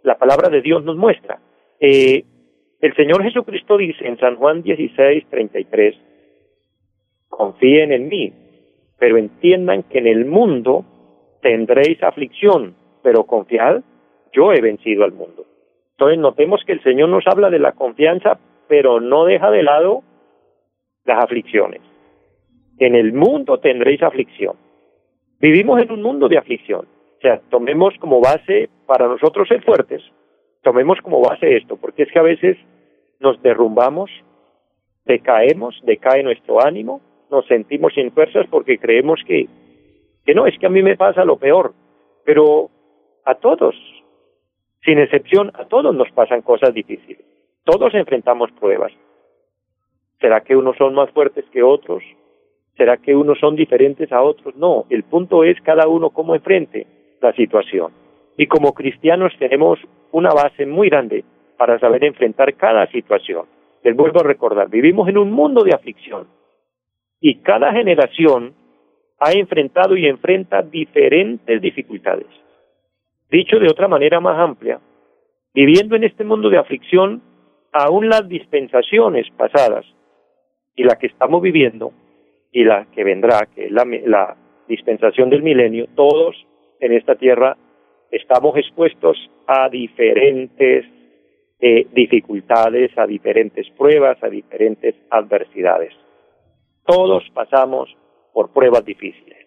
la 0.04 0.18
palabra 0.18 0.50
de 0.50 0.62
Dios 0.62 0.84
nos 0.86 0.96
muestra. 0.96 1.40
Eh, 1.82 2.24
el 2.80 2.96
Señor 2.96 3.22
Jesucristo 3.24 3.78
dice 3.78 4.08
en 4.08 4.18
San 4.18 4.38
Juan 4.38 4.64
16, 4.64 5.26
33, 5.30 5.96
confíen 7.28 7.92
en 7.92 8.08
mí, 8.08 8.34
pero 8.98 9.18
entiendan 9.18 9.84
que 9.84 10.00
en 10.00 10.08
el 10.08 10.26
mundo 10.26 10.86
tendréis 11.42 12.02
aflicción, 12.02 12.76
pero 13.04 13.26
confiad, 13.26 13.82
yo 14.32 14.54
he 14.54 14.62
vencido 14.62 15.04
al 15.04 15.12
mundo. 15.12 15.46
Entonces 15.92 16.20
notemos 16.20 16.64
que 16.66 16.72
el 16.72 16.84
Señor 16.84 17.10
nos 17.10 17.28
habla 17.28 17.50
de 17.50 17.60
la 17.60 17.74
confianza, 17.74 18.40
pero 18.70 19.02
no 19.02 19.26
deja 19.26 19.52
de 19.52 19.64
lado 19.64 20.04
las 21.04 21.22
aflicciones. 21.22 21.82
En 22.78 22.96
el 22.96 23.12
mundo 23.12 23.60
tendréis 23.60 24.02
aflicción. 24.02 24.56
Vivimos 25.40 25.82
en 25.82 25.92
un 25.92 26.02
mundo 26.02 26.30
de 26.30 26.38
aflicción. 26.38 26.88
O 27.22 27.24
sea, 27.24 27.40
tomemos 27.52 27.94
como 28.00 28.20
base 28.20 28.68
para 28.88 29.08
nosotros 29.08 29.48
ser 29.48 29.64
fuertes, 29.64 30.02
tomemos 30.64 30.98
como 31.02 31.22
base 31.22 31.56
esto, 31.56 31.78
porque 31.78 32.02
es 32.02 32.12
que 32.12 32.18
a 32.18 32.24
veces 32.24 32.58
nos 33.20 33.40
derrumbamos, 33.44 34.10
decaemos, 35.06 35.80
decae 35.84 36.24
nuestro 36.24 36.66
ánimo, 36.66 37.00
nos 37.30 37.46
sentimos 37.46 37.94
sin 37.94 38.12
fuerzas 38.12 38.48
porque 38.50 38.80
creemos 38.80 39.20
que, 39.28 39.48
que 40.26 40.34
no, 40.34 40.48
es 40.48 40.58
que 40.58 40.66
a 40.66 40.72
mí 40.72 40.82
me 40.82 40.98
pasa 40.98 41.24
lo 41.24 41.38
peor, 41.38 41.76
pero 42.26 42.72
a 43.24 43.36
todos, 43.36 43.76
sin 44.84 44.98
excepción, 44.98 45.52
a 45.54 45.66
todos 45.66 45.94
nos 45.94 46.10
pasan 46.14 46.42
cosas 46.42 46.74
difíciles, 46.74 47.24
todos 47.66 47.94
enfrentamos 47.94 48.52
pruebas. 48.54 48.94
¿Será 50.20 50.42
que 50.42 50.56
unos 50.56 50.76
son 50.76 50.96
más 50.96 51.12
fuertes 51.12 51.46
que 51.52 51.62
otros? 51.62 52.02
¿Será 52.78 52.98
que 52.98 53.16
unos 53.16 53.38
son 53.38 53.56
diferentes 53.56 54.12
a 54.12 54.24
otros? 54.24 54.56
No, 54.56 54.86
el 54.90 55.04
punto 55.04 55.44
es 55.44 55.62
cada 55.62 55.88
uno 55.88 56.10
cómo 56.10 56.34
enfrente 56.34 56.88
la 57.22 57.34
situación. 57.34 57.92
Y 58.38 58.48
como 58.48 58.74
cristianos 58.74 59.34
tenemos 59.38 59.80
una 60.12 60.32
base 60.34 60.66
muy 60.66 60.90
grande 60.90 61.24
para 61.58 61.80
saber 61.80 62.04
enfrentar 62.04 62.56
cada 62.56 62.88
situación. 62.88 63.46
Les 63.84 63.96
vuelvo 63.96 64.20
a 64.20 64.24
recordar, 64.24 64.70
vivimos 64.70 65.08
en 65.10 65.18
un 65.18 65.32
mundo 65.32 65.64
de 65.64 65.74
aflicción 65.74 66.28
y 67.20 67.36
cada 67.42 67.72
generación 67.72 68.54
ha 69.20 69.32
enfrentado 69.34 69.96
y 69.96 70.08
enfrenta 70.08 70.64
diferentes 70.64 71.62
dificultades. 71.62 72.28
Dicho 73.30 73.60
de 73.60 73.70
otra 73.70 73.88
manera 73.88 74.20
más 74.20 74.38
amplia, 74.40 74.80
viviendo 75.54 75.96
en 75.96 76.04
este 76.04 76.24
mundo 76.24 76.50
de 76.50 76.58
aflicción, 76.58 77.22
aún 77.72 78.10
las 78.10 78.28
dispensaciones 78.28 79.28
pasadas 79.38 79.86
y 80.76 80.84
la 80.84 80.96
que 80.96 81.08
estamos 81.08 81.42
viviendo 81.42 81.94
y 82.52 82.64
la 82.64 82.86
que 82.94 83.04
vendrá, 83.04 83.48
que 83.54 83.66
es 83.66 83.72
la, 83.72 83.86
la 84.06 84.36
dispensación 84.68 85.30
del 85.30 85.44
milenio, 85.44 85.88
todos 85.96 86.36
en 86.82 86.94
esta 86.94 87.16
tierra 87.16 87.56
estamos 88.12 88.58
expuestos 88.58 89.18
a 89.48 89.70
diferentes 89.70 90.86
eh, 91.60 91.88
dificultades, 91.94 92.92
a 92.98 93.06
diferentes 93.06 93.70
pruebas, 93.78 94.22
a 94.24 94.28
diferentes 94.28 94.96
adversidades. 95.10 95.94
Todos 96.86 97.24
pasamos 97.34 97.96
por 98.34 98.52
pruebas 98.52 98.84
difíciles. 98.84 99.38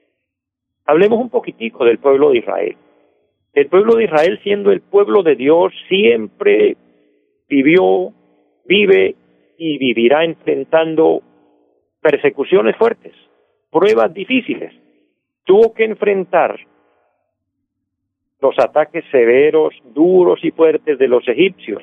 Hablemos 0.87 1.19
un 1.19 1.31
poquitico 1.31 1.85
del 1.85 1.99
pueblo 1.99 2.31
de 2.31 2.39
Israel. 2.39 2.77
El 3.53 3.67
pueblo 3.69 3.97
de 3.97 4.05
Israel, 4.05 4.39
siendo 4.43 4.71
el 4.71 4.81
pueblo 4.81 5.23
de 5.23 5.37
Dios, 5.37 5.73
siempre 5.89 6.77
vivió, 7.49 8.13
vive 8.65 9.17
y 9.59 9.79
vivirá 9.79 10.25
enfrentando 10.25 11.23
persecuciones 12.01 12.77
fuertes, 12.77 13.15
pruebas 13.71 14.13
difíciles. 14.13 14.73
Tuvo 15.45 15.73
que 15.75 15.85
enfrentar 15.85 16.59
los 18.45 18.59
ataques 18.59 19.05
severos, 19.11 19.73
duros 19.95 20.39
y 20.43 20.51
fuertes 20.51 20.99
de 20.99 21.09
los 21.09 21.27
egipcios, 21.27 21.83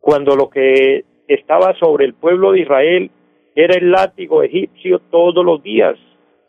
cuando 0.00 0.34
lo 0.34 0.50
que 0.50 1.04
estaba 1.28 1.72
sobre 1.74 2.04
el 2.04 2.14
pueblo 2.14 2.50
de 2.50 2.62
Israel 2.62 3.10
era 3.54 3.76
el 3.76 3.92
látigo 3.92 4.42
egipcio 4.42 4.98
todos 4.98 5.44
los 5.44 5.62
días. 5.62 5.96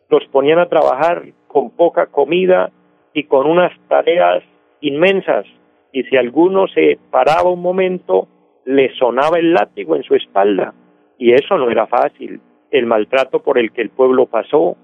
Los 0.10 0.25
ponían 0.32 0.58
a 0.58 0.68
trabajar 0.68 1.25
con 1.48 1.70
poca 1.70 2.08
comida 2.08 2.72
y 3.13 3.25
con 3.25 3.46
unas 3.46 3.72
tareas 3.88 4.44
inmensas. 4.82 5.46
Y 5.92 6.01
si 6.06 6.18
alguno 6.18 6.68
se 6.68 6.98
paraba 7.12 7.51
un 7.51 7.62
momento, 7.62 8.27
le 8.66 8.96
sonaba 8.96 9.38
el 9.38 9.54
látigo 9.54 9.96
en 9.96 10.04
su 10.04 10.16
espalda. 10.16 10.74
Y 11.20 11.34
eso 11.34 11.56
no 11.60 11.70
era 11.70 11.86
fácil, 11.86 12.42
el 12.72 12.88
maltrato 12.88 13.44
por 13.44 13.60
el 13.60 13.72
que 13.72 13.84
el 13.84 13.92
pueblo 13.92 14.25
pasó. 14.25 14.75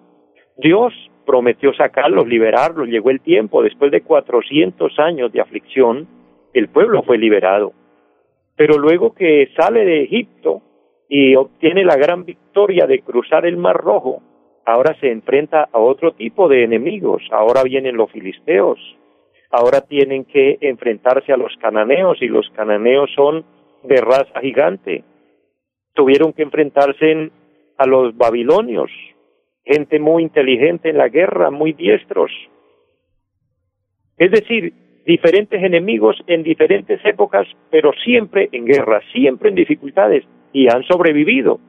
Dios 0.58 0.94
prometió 1.26 1.74
sacarlos, 1.74 2.28
liberarlos, 2.28 2.88
llegó 2.88 3.10
el 3.10 3.22
tiempo, 3.22 3.64
después 3.64 3.92
de 3.92 4.02
400 4.02 5.00
años 5.00 5.32
de 5.32 5.42
aflicción, 5.42 6.08
el 6.54 6.70
pueblo 6.70 7.04
fue 7.04 7.18
liberado. 7.18 7.74
Pero 8.56 8.78
luego 8.78 9.14
que 9.14 9.50
sale 9.58 9.86
de 9.86 10.04
Egipto 10.04 10.62
y 11.10 11.36
obtiene 11.36 11.84
la 11.84 11.96
gran 11.96 12.26
victoria 12.26 12.86
de 12.86 13.00
cruzar 13.02 13.46
el 13.46 13.58
Mar 13.58 13.78
Rojo, 13.78 14.22
ahora 14.66 14.96
se 15.00 15.12
enfrenta 15.12 15.68
a 15.72 15.80
otro 15.80 16.14
tipo 16.14 16.48
de 16.48 16.64
enemigos, 16.64 17.24
ahora 17.32 17.64
vienen 17.64 17.98
los 17.98 18.12
filisteos, 18.12 18.80
ahora 19.52 19.82
tienen 19.82 20.26
que 20.26 20.58
enfrentarse 20.62 21.34
a 21.34 21.38
los 21.38 21.56
cananeos 21.58 22.22
y 22.22 22.28
los 22.28 22.50
cananeos 22.56 23.10
son 23.16 23.46
de 23.84 24.02
raza 24.02 24.40
gigante. 24.42 25.04
Tuvieron 25.94 26.34
que 26.34 26.44
enfrentarse 26.44 27.32
a 27.78 27.86
los 27.86 28.16
babilonios, 28.16 28.90
gente 29.66 30.00
muy 30.00 30.24
inteligente 30.24 30.90
en 30.90 30.98
la 30.98 31.10
guerra, 31.10 31.52
muy 31.52 31.74
diestros. 31.74 32.32
Es 34.18 34.32
decir, 34.32 34.74
diferentes 35.06 35.62
enemigos 35.62 36.18
en 36.28 36.44
diferentes 36.44 37.04
épocas, 37.06 37.48
pero 37.70 37.92
siempre 38.04 38.50
en 38.52 38.66
guerra, 38.66 39.02
siempre 39.12 39.50
en 39.50 39.56
dificultades, 39.56 40.24
y 40.52 40.68
han 40.68 40.84
sobrevivido. 40.84 41.60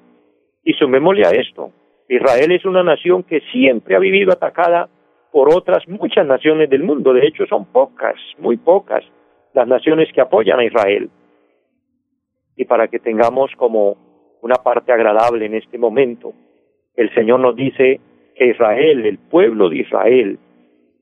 Y 0.63 0.75
sumémosle 0.75 1.27
a 1.27 1.31
esto, 1.31 1.73
Israel 2.09 2.53
es 2.53 2.65
una 2.65 2.83
nación 2.83 3.23
que 3.23 3.41
siempre 3.53 3.97
ha 3.97 3.99
vivido 3.99 4.33
atacada 4.33 4.89
por 5.33 5.53
otras 5.55 5.87
muchas 5.89 6.27
naciones 6.27 6.71
del 6.71 6.85
mundo. 6.85 7.13
De 7.13 7.27
hecho, 7.27 7.47
son 7.47 7.67
pocas, 7.67 8.17
muy 8.39 8.57
pocas, 8.57 9.05
las 9.53 9.67
naciones 9.67 10.09
que 10.13 10.21
apoyan 10.21 10.61
a 10.61 10.65
Israel. 10.65 11.11
Y 12.57 12.65
para 12.67 12.89
que 12.89 12.99
tengamos 12.99 13.51
como 13.57 13.97
una 14.43 14.57
parte 14.57 14.93
agradable 14.93 15.47
en 15.47 15.55
este 15.55 15.79
momento, 15.79 16.35
el 16.97 17.13
Señor 17.15 17.41
nos 17.41 17.57
dice 17.57 18.01
que 18.37 18.47
Israel, 18.47 19.07
el 19.07 19.19
pueblo 19.19 19.69
de 19.69 19.79
Israel, 19.79 20.39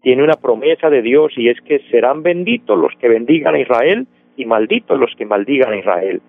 tiene 0.03 0.23
una 0.23 0.35
promesa 0.35 0.91
de 0.91 1.03
Dios 1.03 1.33
y 1.37 1.49
es 1.49 1.61
que 1.61 1.81
serán 1.91 2.23
benditos 2.23 2.79
los 2.79 2.93
que 2.99 3.09
bendigan 3.09 3.55
a 3.55 3.61
Israel 3.61 4.07
y 4.37 4.45
malditos 4.45 4.99
los 4.99 5.15
que 5.17 5.27
maldigan 5.27 5.73
a 5.73 5.79
Israel. 5.79 6.21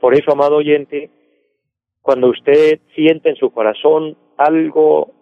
Por 0.00 0.14
eso, 0.14 0.32
amado 0.32 0.56
oyente, 0.56 1.10
cuando 2.02 2.28
usted 2.28 2.80
siente 2.94 3.30
en 3.30 3.36
su 3.36 3.50
corazón 3.50 4.16
algo 4.36 5.12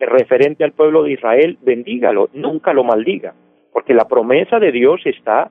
referente 0.00 0.64
al 0.64 0.72
pueblo 0.72 1.02
de 1.02 1.12
Israel, 1.12 1.58
bendígalo, 1.60 2.30
nunca 2.32 2.72
lo 2.72 2.82
maldiga, 2.82 3.34
porque 3.72 3.94
la 3.94 4.08
promesa 4.08 4.58
de 4.58 4.72
Dios 4.72 5.00
está 5.04 5.50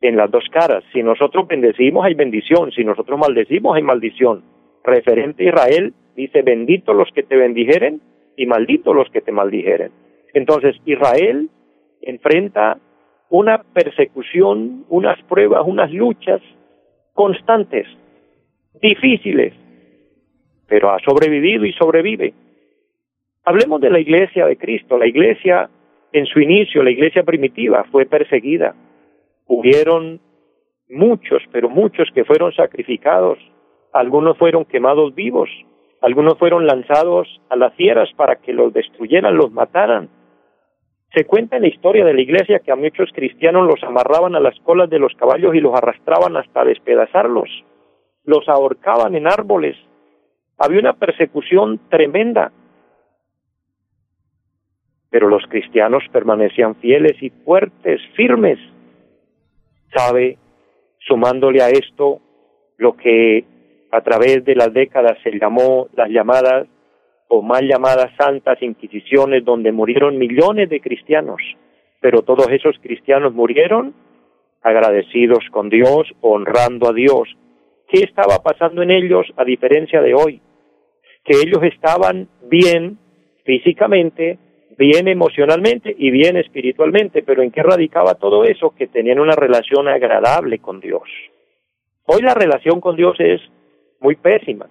en 0.00 0.16
las 0.16 0.30
dos 0.30 0.44
caras. 0.50 0.82
Si 0.92 1.02
nosotros 1.02 1.46
bendecimos 1.46 2.04
hay 2.04 2.14
bendición, 2.14 2.72
si 2.72 2.84
nosotros 2.84 3.18
maldecimos 3.18 3.76
hay 3.76 3.82
maldición. 3.82 4.42
Referente 4.84 5.44
a 5.44 5.48
Israel 5.48 5.94
dice, 6.16 6.42
benditos 6.42 6.94
los 6.96 7.10
que 7.12 7.22
te 7.22 7.36
bendijeren 7.36 8.00
y 8.36 8.46
malditos 8.46 8.94
los 8.94 9.08
que 9.10 9.20
te 9.20 9.32
maldijeren. 9.32 9.92
Entonces 10.32 10.76
Israel 10.84 11.48
enfrenta 12.02 12.78
una 13.28 13.62
persecución, 13.62 14.84
unas 14.88 15.20
pruebas, 15.24 15.62
unas 15.66 15.92
luchas 15.92 16.40
constantes, 17.14 17.86
difíciles, 18.80 19.52
pero 20.66 20.90
ha 20.90 20.98
sobrevivido 21.00 21.64
y 21.64 21.72
sobrevive. 21.72 22.32
Hablemos 23.44 23.80
de 23.80 23.90
la 23.90 23.98
iglesia 23.98 24.46
de 24.46 24.56
Cristo. 24.56 24.98
La 24.98 25.06
iglesia 25.06 25.68
en 26.12 26.26
su 26.26 26.40
inicio, 26.40 26.82
la 26.82 26.90
iglesia 26.90 27.22
primitiva, 27.22 27.84
fue 27.90 28.06
perseguida. 28.06 28.74
Hubieron 29.46 30.20
muchos, 30.88 31.42
pero 31.52 31.68
muchos 31.68 32.08
que 32.14 32.24
fueron 32.24 32.52
sacrificados. 32.52 33.38
Algunos 33.92 34.38
fueron 34.38 34.64
quemados 34.64 35.14
vivos, 35.14 35.48
algunos 36.00 36.38
fueron 36.38 36.66
lanzados 36.66 37.28
a 37.50 37.56
las 37.56 37.74
fieras 37.74 38.08
para 38.16 38.36
que 38.36 38.52
los 38.52 38.72
destruyeran, 38.72 39.36
los 39.36 39.50
mataran. 39.50 40.08
Se 41.14 41.24
cuenta 41.24 41.56
en 41.56 41.62
la 41.62 41.68
historia 41.68 42.04
de 42.04 42.14
la 42.14 42.20
iglesia 42.20 42.60
que 42.60 42.70
a 42.70 42.76
muchos 42.76 43.10
cristianos 43.12 43.66
los 43.66 43.82
amarraban 43.82 44.36
a 44.36 44.40
las 44.40 44.58
colas 44.60 44.88
de 44.88 45.00
los 45.00 45.12
caballos 45.14 45.54
y 45.54 45.60
los 45.60 45.74
arrastraban 45.74 46.36
hasta 46.36 46.64
despedazarlos. 46.64 47.48
Los 48.24 48.48
ahorcaban 48.48 49.16
en 49.16 49.26
árboles. 49.26 49.76
Había 50.56 50.78
una 50.78 50.92
persecución 50.92 51.80
tremenda. 51.88 52.52
Pero 55.10 55.28
los 55.28 55.42
cristianos 55.48 56.04
permanecían 56.12 56.76
fieles 56.76 57.20
y 57.20 57.30
fuertes, 57.30 58.00
firmes. 58.14 58.60
Sabe, 59.92 60.38
sumándole 61.00 61.60
a 61.60 61.70
esto 61.70 62.20
lo 62.76 62.96
que 62.96 63.44
a 63.90 64.00
través 64.02 64.44
de 64.44 64.54
las 64.54 64.72
décadas 64.72 65.18
se 65.22 65.38
llamó 65.38 65.88
las 65.94 66.08
llamadas 66.08 66.66
o 67.28 67.42
mal 67.42 67.66
llamadas 67.66 68.10
santas 68.16 68.60
inquisiciones 68.62 69.44
donde 69.44 69.72
murieron 69.72 70.18
millones 70.18 70.68
de 70.68 70.80
cristianos, 70.80 71.40
pero 72.00 72.22
todos 72.22 72.50
esos 72.50 72.76
cristianos 72.80 73.32
murieron 73.32 73.94
agradecidos 74.62 75.44
con 75.50 75.68
Dios, 75.68 76.08
honrando 76.20 76.88
a 76.88 76.92
Dios. 76.92 77.28
¿Qué 77.88 78.04
estaba 78.04 78.38
pasando 78.42 78.82
en 78.82 78.90
ellos 78.90 79.26
a 79.36 79.44
diferencia 79.44 80.00
de 80.00 80.14
hoy? 80.14 80.40
Que 81.24 81.36
ellos 81.36 81.62
estaban 81.62 82.28
bien 82.48 82.98
físicamente, 83.44 84.38
bien 84.76 85.08
emocionalmente 85.08 85.94
y 85.96 86.10
bien 86.10 86.36
espiritualmente, 86.36 87.22
pero 87.22 87.42
¿en 87.42 87.50
qué 87.50 87.62
radicaba 87.62 88.14
todo 88.14 88.44
eso? 88.44 88.74
Que 88.76 88.86
tenían 88.86 89.20
una 89.20 89.34
relación 89.34 89.88
agradable 89.88 90.58
con 90.58 90.80
Dios. 90.80 91.08
Hoy 92.06 92.22
la 92.22 92.34
relación 92.34 92.80
con 92.80 92.96
Dios 92.96 93.16
es 93.18 93.40
muy 94.00 94.16
pésima. 94.16 94.66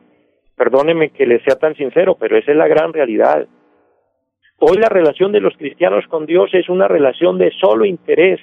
Perdóneme 0.55 1.09
que 1.11 1.25
le 1.25 1.41
sea 1.43 1.55
tan 1.55 1.75
sincero, 1.75 2.15
pero 2.19 2.37
esa 2.37 2.51
es 2.51 2.57
la 2.57 2.67
gran 2.67 2.91
realidad. 2.91 3.47
Hoy 4.59 4.77
la 4.77 4.89
relación 4.89 5.31
de 5.31 5.39
los 5.39 5.55
cristianos 5.55 6.05
con 6.07 6.25
Dios 6.25 6.49
es 6.53 6.67
una 6.67 6.87
relación 6.87 7.37
de 7.37 7.51
solo 7.61 7.85
interés, 7.85 8.41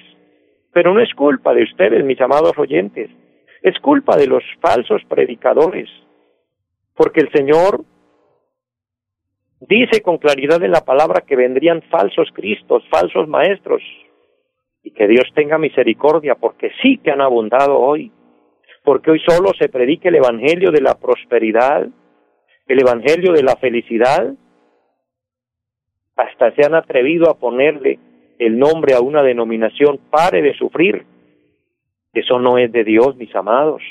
pero 0.73 0.93
no 0.93 0.99
es 0.99 1.13
culpa 1.13 1.53
de 1.53 1.63
ustedes, 1.63 2.03
mis 2.03 2.19
amados 2.19 2.57
oyentes, 2.57 3.11
es 3.61 3.77
culpa 3.79 4.17
de 4.17 4.27
los 4.27 4.43
falsos 4.59 5.03
predicadores, 5.07 5.89
porque 6.95 7.21
el 7.21 7.31
Señor 7.31 7.81
dice 9.59 10.01
con 10.01 10.17
claridad 10.17 10.63
en 10.63 10.71
la 10.71 10.85
palabra 10.85 11.21
que 11.21 11.35
vendrían 11.35 11.83
falsos 11.83 12.29
cristos, 12.33 12.83
falsos 12.89 13.27
maestros, 13.27 13.83
y 14.83 14.91
que 14.91 15.07
Dios 15.07 15.25
tenga 15.35 15.57
misericordia, 15.57 16.35
porque 16.35 16.71
sí 16.81 16.97
que 16.97 17.11
han 17.11 17.21
abundado 17.21 17.77
hoy, 17.77 18.11
porque 18.87 19.11
hoy 19.11 19.19
solo 19.27 19.51
se 19.59 19.67
predica 19.67 20.07
el 20.07 20.15
Evangelio 20.15 20.71
de 20.71 20.79
la 20.79 20.97
prosperidad, 20.97 21.89
el 22.67 22.79
Evangelio 22.79 23.33
de 23.33 23.43
la 23.43 23.57
felicidad, 23.57 24.33
hasta 26.15 26.55
se 26.55 26.65
han 26.65 26.73
atrevido 26.73 27.29
a 27.29 27.37
ponerle 27.37 27.99
el 28.39 28.57
nombre 28.57 28.93
a 28.93 29.01
una 29.01 29.23
denominación, 29.23 29.99
pare 30.09 30.41
de 30.41 30.53
sufrir. 30.53 31.05
Eso 32.13 32.39
no 32.39 32.57
es 32.57 32.71
de 32.71 32.85
Dios, 32.85 33.17
mis 33.17 33.35
amados. 33.35 33.81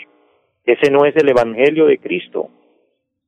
Ese 0.64 0.90
no 0.90 1.04
es 1.04 1.14
el 1.16 1.28
Evangelio 1.28 1.84
de 1.84 1.98
Cristo. 1.98 2.48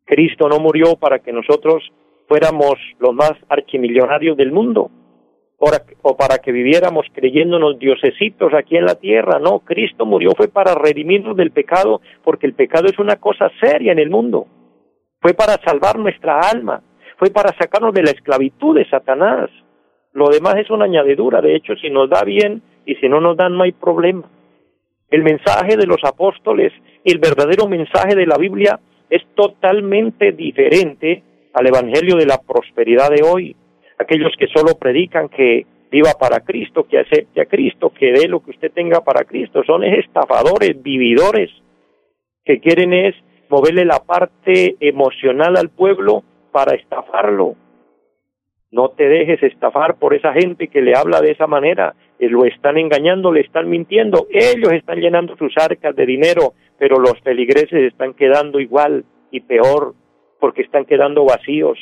Cristo 0.07 0.49
no 0.49 0.61
murió 0.61 0.97
para 0.97 1.19
que 1.19 1.35
nosotros 1.35 1.93
fuéramos 2.29 2.77
los 2.99 3.15
más 3.15 3.35
archimillonarios 3.51 4.39
del 4.39 4.53
mundo 4.53 4.91
o 5.59 6.17
para 6.17 6.39
que 6.39 6.53
viviéramos 6.53 7.07
creyéndonos 7.13 7.79
diosesitos 7.79 8.55
aquí 8.55 8.77
en 8.77 8.85
la 8.85 8.95
tierra. 8.95 9.39
No, 9.41 9.61
Cristo 9.61 10.07
murió 10.07 10.31
fue 10.37 10.49
para 10.49 10.75
redimirnos 10.75 11.37
del 11.37 11.51
pecado 11.51 12.01
porque 12.23 12.47
el 12.47 12.55
pecado 12.55 12.87
es 12.87 12.99
una 12.99 13.17
cosa 13.17 13.51
seria 13.61 13.93
en 13.93 13.99
el 13.99 14.11
mundo 14.11 14.47
fue 15.21 15.35
para 15.35 15.61
salvar 15.65 15.99
nuestra 15.99 16.41
alma, 16.41 16.83
fue 17.19 17.31
para 17.31 17.55
sacarnos 17.59 17.93
de 17.93 18.03
la 18.03 18.11
esclavitud 18.11 18.77
de 18.77 18.89
Satanás. 18.89 19.51
Lo 20.13 20.29
demás 20.29 20.57
es 20.57 20.71
una 20.71 20.85
añadidura, 20.85 21.41
de 21.41 21.55
hecho, 21.55 21.75
si 21.77 21.91
nos 21.91 22.09
da 22.09 22.23
bien 22.25 22.63
y 22.87 22.95
si 22.97 23.09
no 23.09 23.21
nos 23.21 23.37
dan 23.37 23.57
no 23.57 23.65
hay 23.65 23.73
problema. 23.73 24.29
El 25.11 25.23
mensaje 25.23 25.77
de 25.77 25.87
los 25.87 26.03
apóstoles, 26.05 26.73
el 27.05 27.19
verdadero 27.19 27.67
mensaje 27.67 28.15
de 28.15 28.27
la 28.27 28.37
Biblia 28.37 28.79
es 29.11 29.23
totalmente 29.35 30.33
diferente 30.33 31.23
al 31.55 31.67
Evangelio 31.67 32.17
de 32.17 32.27
la 32.27 32.39
prosperidad 32.39 33.11
de 33.11 33.23
hoy. 33.23 33.57
Aquellos 33.99 34.33
que 34.39 34.47
solo 34.49 34.79
predican 34.79 35.29
que 35.29 35.67
viva 35.91 36.13
para 36.19 36.41
Cristo, 36.41 36.87
que 36.87 36.99
acepte 36.99 37.41
a 37.41 37.47
Cristo, 37.47 37.91
que 37.91 38.13
dé 38.13 38.29
lo 38.29 38.41
que 38.41 38.51
usted 38.51 38.71
tenga 38.73 39.01
para 39.01 39.25
Cristo, 39.25 39.63
son 39.65 39.85
estafadores, 39.85 40.81
vividores, 40.83 41.51
que 42.45 42.61
quieren 42.61 42.93
es 42.93 43.15
moverle 43.49 43.85
la 43.85 44.01
parte 44.01 44.77
emocional 44.81 45.57
al 45.57 45.71
pueblo 45.71 46.23
para 46.53 46.75
estafarlo. 46.75 47.57
No 48.71 48.91
te 48.91 49.09
dejes 49.09 49.43
estafar 49.43 49.97
por 49.97 50.15
esa 50.15 50.33
gente 50.35 50.69
que 50.69 50.83
le 50.83 50.95
habla 50.95 51.21
de 51.23 51.31
esa 51.31 51.47
manera. 51.47 51.95
Eh, 52.19 52.29
lo 52.29 52.45
están 52.45 52.77
engañando, 52.77 53.33
le 53.33 53.41
están 53.41 53.69
mintiendo. 53.69 54.27
Ellos 54.31 54.73
están 54.73 55.01
llenando 55.01 55.37
sus 55.37 55.57
arcas 55.57 55.97
de 55.97 56.05
dinero, 56.05 56.53
pero 56.79 56.99
los 56.99 57.19
feligreses 57.23 57.93
están 57.93 58.13
quedando 58.13 58.61
igual 58.61 59.05
y 59.31 59.41
peor 59.41 59.95
porque 60.39 60.63
están 60.63 60.85
quedando 60.85 61.25
vacíos. 61.25 61.79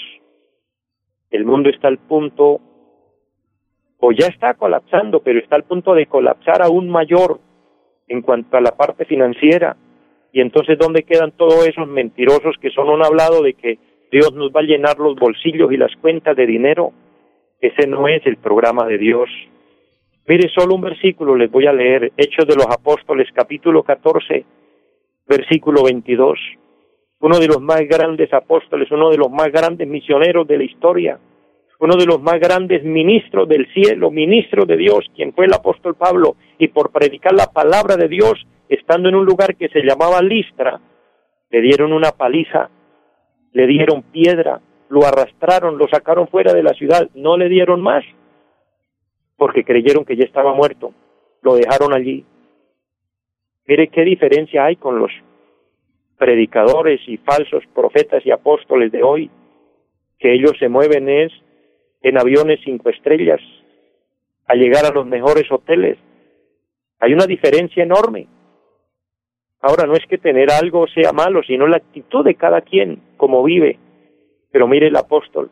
El 1.30 1.44
mundo 1.44 1.68
está 1.68 1.88
al 1.88 1.98
punto, 1.98 2.60
o 3.98 4.12
ya 4.12 4.26
está 4.26 4.54
colapsando, 4.54 5.20
pero 5.20 5.38
está 5.38 5.56
al 5.56 5.64
punto 5.64 5.94
de 5.94 6.06
colapsar 6.06 6.62
aún 6.62 6.88
mayor 6.88 7.40
en 8.08 8.22
cuanto 8.22 8.56
a 8.56 8.60
la 8.60 8.72
parte 8.72 9.04
financiera. 9.04 9.76
Y 10.32 10.40
entonces, 10.40 10.78
¿dónde 10.78 11.02
quedan 11.02 11.32
todos 11.32 11.66
esos 11.66 11.88
mentirosos 11.88 12.56
que 12.60 12.70
son 12.70 12.88
un 12.88 13.04
hablado 13.04 13.42
de 13.42 13.54
que 13.54 13.78
Dios 14.12 14.32
nos 14.34 14.50
va 14.50 14.60
a 14.60 14.64
llenar 14.64 14.98
los 14.98 15.16
bolsillos 15.16 15.72
y 15.72 15.76
las 15.76 15.94
cuentas 15.96 16.36
de 16.36 16.46
dinero? 16.46 16.92
Ese 17.60 17.86
no 17.86 18.06
es 18.06 18.24
el 18.26 18.36
programa 18.36 18.86
de 18.86 18.98
Dios. 18.98 19.28
Mire, 20.28 20.50
solo 20.54 20.74
un 20.74 20.82
versículo 20.82 21.36
les 21.36 21.50
voy 21.50 21.66
a 21.66 21.72
leer, 21.72 22.12
Hechos 22.16 22.46
de 22.46 22.56
los 22.56 22.66
Apóstoles, 22.66 23.28
capítulo 23.32 23.82
14, 23.82 24.44
versículo 25.26 25.84
22. 25.84 26.38
Uno 27.20 27.38
de 27.38 27.46
los 27.46 27.60
más 27.60 27.80
grandes 27.88 28.32
apóstoles, 28.32 28.90
uno 28.90 29.10
de 29.10 29.16
los 29.16 29.30
más 29.30 29.50
grandes 29.50 29.88
misioneros 29.88 30.46
de 30.46 30.58
la 30.58 30.64
historia, 30.64 31.18
uno 31.78 31.96
de 31.96 32.06
los 32.06 32.20
más 32.20 32.38
grandes 32.40 32.84
ministros 32.84 33.48
del 33.48 33.66
cielo, 33.72 34.10
ministro 34.10 34.64
de 34.64 34.76
Dios, 34.76 35.06
quien 35.14 35.32
fue 35.32 35.46
el 35.46 35.54
apóstol 35.54 35.94
Pablo, 35.94 36.36
y 36.58 36.68
por 36.68 36.90
predicar 36.90 37.32
la 37.34 37.46
palabra 37.46 37.96
de 37.96 38.08
Dios 38.08 38.46
estando 38.68 39.08
en 39.08 39.14
un 39.14 39.24
lugar 39.24 39.56
que 39.56 39.68
se 39.68 39.82
llamaba 39.82 40.22
Listra, 40.22 40.80
le 41.50 41.60
dieron 41.60 41.92
una 41.92 42.12
paliza, 42.12 42.70
le 43.52 43.66
dieron 43.66 44.02
piedra, 44.02 44.60
lo 44.88 45.04
arrastraron, 45.04 45.78
lo 45.78 45.88
sacaron 45.88 46.28
fuera 46.28 46.52
de 46.52 46.62
la 46.62 46.74
ciudad, 46.74 47.08
no 47.14 47.36
le 47.36 47.48
dieron 47.48 47.80
más, 47.80 48.04
porque 49.36 49.64
creyeron 49.64 50.04
que 50.04 50.16
ya 50.16 50.24
estaba 50.24 50.54
muerto, 50.54 50.92
lo 51.42 51.54
dejaron 51.54 51.94
allí. 51.94 52.24
Mire 53.66 53.88
qué 53.88 54.02
diferencia 54.02 54.64
hay 54.64 54.76
con 54.76 54.98
los 54.98 55.10
predicadores 56.18 57.00
y 57.06 57.16
falsos 57.18 57.64
profetas 57.74 58.24
y 58.24 58.30
apóstoles 58.30 58.92
de 58.92 59.02
hoy. 59.02 59.30
que 60.18 60.32
ellos 60.32 60.52
se 60.58 60.70
mueven 60.70 61.10
es 61.10 61.30
en 62.00 62.18
aviones 62.18 62.60
cinco 62.64 62.88
estrellas, 62.88 63.40
a 64.46 64.54
llegar 64.54 64.86
a 64.86 64.90
los 64.90 65.04
mejores 65.04 65.44
hoteles. 65.52 65.98
Hay 67.00 67.12
una 67.12 67.26
diferencia 67.26 67.82
enorme. 67.82 68.26
Ahora 69.60 69.84
no 69.84 69.92
es 69.92 70.06
que 70.06 70.16
tener 70.16 70.50
algo 70.50 70.86
sea 70.86 71.12
malo, 71.12 71.42
sino 71.42 71.66
la 71.66 71.76
actitud 71.76 72.24
de 72.24 72.34
cada 72.34 72.62
quien, 72.62 73.02
como 73.18 73.42
vive. 73.42 73.78
Pero 74.50 74.66
mire 74.66 74.86
el 74.86 74.96
apóstol, 74.96 75.50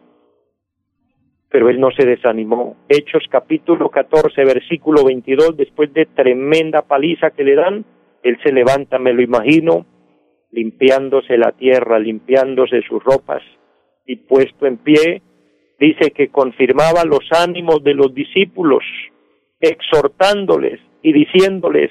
pero 1.50 1.68
él 1.68 1.78
no 1.78 1.90
se 1.90 2.06
desanimó. 2.06 2.76
Hechos 2.88 3.24
capítulo 3.28 3.90
14, 3.90 4.44
versículo 4.44 5.04
22, 5.04 5.56
después 5.56 5.92
de 5.92 6.06
tremenda 6.06 6.82
paliza 6.82 7.30
que 7.32 7.44
le 7.44 7.54
dan, 7.54 7.84
él 8.22 8.38
se 8.42 8.52
levanta, 8.52 8.98
me 8.98 9.12
lo 9.12 9.22
imagino, 9.22 9.86
limpiándose 10.54 11.36
la 11.36 11.50
tierra, 11.52 11.98
limpiándose 11.98 12.80
sus 12.88 13.02
ropas 13.02 13.42
y 14.06 14.16
puesto 14.16 14.66
en 14.66 14.76
pie, 14.78 15.20
dice 15.80 16.12
que 16.12 16.28
confirmaba 16.28 17.04
los 17.04 17.26
ánimos 17.32 17.82
de 17.82 17.94
los 17.94 18.14
discípulos, 18.14 18.84
exhortándoles 19.60 20.80
y 21.02 21.12
diciéndoles, 21.12 21.90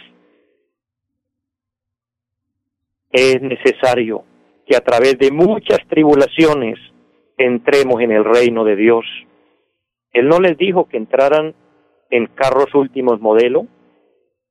es 3.12 3.42
necesario 3.42 4.24
que 4.66 4.78
a 4.78 4.82
través 4.82 5.20
de 5.20 5.32
muchas 5.32 5.80
tribulaciones 5.90 6.80
entremos 7.38 8.02
en 8.02 8.12
el 8.12 8.24
reino 8.24 8.64
de 8.64 8.76
Dios. 8.78 9.06
Él 10.14 10.30
no 10.30 10.40
les 10.40 10.58
dijo 10.58 10.88
que 10.88 10.98
entraran 10.98 11.54
en 12.10 12.28
carros 12.28 12.74
últimos 12.74 13.20
modelo, 13.20 13.68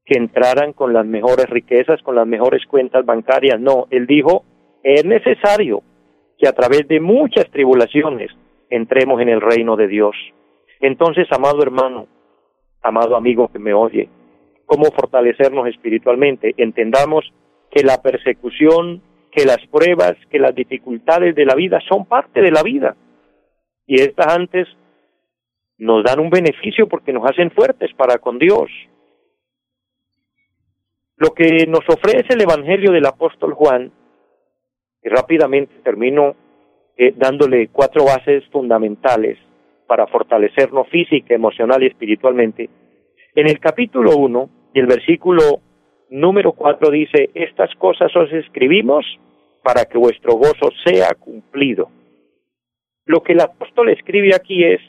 que 0.05 0.19
entraran 0.19 0.73
con 0.73 0.93
las 0.93 1.07
mejores 1.07 1.49
riquezas, 1.49 2.03
con 2.03 2.17
las 2.17 2.27
mejores 2.27 2.67
cuentas 2.67 3.05
bancarias. 3.05 3.61
No, 3.61 3.87
él 3.91 4.07
dijo, 4.07 4.45
es 4.83 5.05
necesario 5.05 5.83
que 6.39 6.49
a 6.49 6.53
través 6.53 6.89
de 6.89 7.01
muchas 7.01 7.49
tribulaciones 7.51 8.31
entremos 8.69 9.21
en 9.21 9.29
el 9.29 9.41
reino 9.41 9.77
de 9.77 9.87
Dios. 9.87 10.17
Entonces, 10.81 11.29
amado 11.31 11.63
hermano, 11.63 12.09
amado 12.83 13.17
amigo 13.17 13.49
que 13.49 13.59
me 13.59 13.73
oye, 13.73 14.09
¿cómo 14.67 14.87
fortalecernos 14.87 15.69
espiritualmente? 15.69 16.55
Entendamos 16.57 17.33
que 17.71 17.85
la 17.85 18.03
persecución, 18.03 19.03
que 19.31 19.45
las 19.45 19.65
pruebas, 19.71 20.15
que 20.31 20.39
las 20.39 20.55
dificultades 20.55 21.35
de 21.35 21.45
la 21.45 21.55
vida 21.55 21.81
son 21.89 22.07
parte 22.07 22.41
de 22.41 22.51
la 22.51 22.63
vida. 22.63 22.97
Y 23.87 24.01
estas 24.01 24.35
antes 24.35 24.69
nos 25.79 26.05
dan 26.05 26.21
un 26.21 26.31
beneficio 26.31 26.89
porque 26.89 27.13
nos 27.13 27.25
hacen 27.31 27.51
fuertes 27.51 27.93
para 27.95 28.19
con 28.19 28.39
Dios. 28.39 28.71
Lo 31.23 31.35
que 31.35 31.67
nos 31.69 31.89
ofrece 31.89 32.35
el 32.35 32.43
Evangelio 32.43 32.91
del 32.91 33.07
apóstol 33.07 33.55
Juan, 33.55 33.93
y 35.05 35.09
rápidamente 35.09 35.73
termino 35.85 36.35
eh, 36.97 37.15
dándole 37.17 37.69
cuatro 37.69 38.05
bases 38.07 38.43
fundamentales 38.51 39.39
para 39.87 40.09
fortalecernos 40.09 40.89
física, 40.89 41.33
emocional 41.33 41.81
y 41.81 41.87
espiritualmente. 41.87 42.69
En 43.37 43.49
el 43.49 43.61
capítulo 43.61 44.17
1 44.17 44.51
y 44.75 44.81
el 44.81 44.87
versículo 44.87 45.61
número 46.11 46.55
4 46.55 46.91
dice, 46.91 47.31
estas 47.35 47.73
cosas 47.77 48.11
os 48.17 48.33
escribimos 48.33 49.07
para 49.63 49.85
que 49.85 49.99
vuestro 49.99 50.35
gozo 50.35 50.73
sea 50.85 51.15
cumplido. 51.15 51.89
Lo 53.07 53.23
que 53.23 53.35
el 53.35 53.43
apóstol 53.43 53.91
escribe 53.91 54.35
aquí 54.35 54.65
es, 54.65 54.81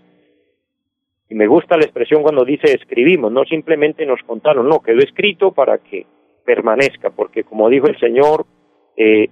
y 1.29 1.35
me 1.35 1.45
gusta 1.45 1.77
la 1.77 1.83
expresión 1.83 2.23
cuando 2.23 2.43
dice 2.43 2.73
escribimos, 2.73 3.31
no 3.31 3.45
simplemente 3.45 4.03
nos 4.07 4.23
contaron, 4.23 4.67
no, 4.67 4.79
quedó 4.79 4.97
escrito 4.97 5.51
para 5.51 5.77
que 5.77 6.07
permanezca, 6.45 7.09
porque 7.09 7.43
como 7.43 7.69
dijo 7.69 7.87
el 7.87 7.99
Señor, 7.99 8.45
eh, 8.97 9.29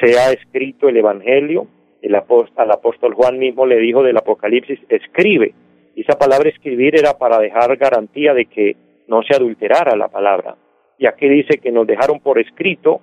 se 0.00 0.18
ha 0.18 0.32
escrito 0.32 0.88
el 0.88 0.96
Evangelio, 0.96 1.66
el 2.02 2.14
al 2.14 2.70
apóstol 2.70 3.14
Juan 3.14 3.38
mismo 3.38 3.66
le 3.66 3.78
dijo 3.78 4.02
del 4.02 4.16
Apocalipsis, 4.16 4.78
escribe. 4.88 5.54
Y 5.94 6.02
esa 6.02 6.18
palabra 6.18 6.48
escribir 6.48 6.98
era 6.98 7.18
para 7.18 7.38
dejar 7.38 7.76
garantía 7.76 8.32
de 8.32 8.46
que 8.46 8.76
no 9.06 9.22
se 9.22 9.34
adulterara 9.34 9.96
la 9.96 10.08
palabra. 10.08 10.56
Y 10.98 11.06
aquí 11.06 11.28
dice 11.28 11.58
que 11.58 11.72
nos 11.72 11.86
dejaron 11.86 12.20
por 12.20 12.38
escrito 12.38 13.00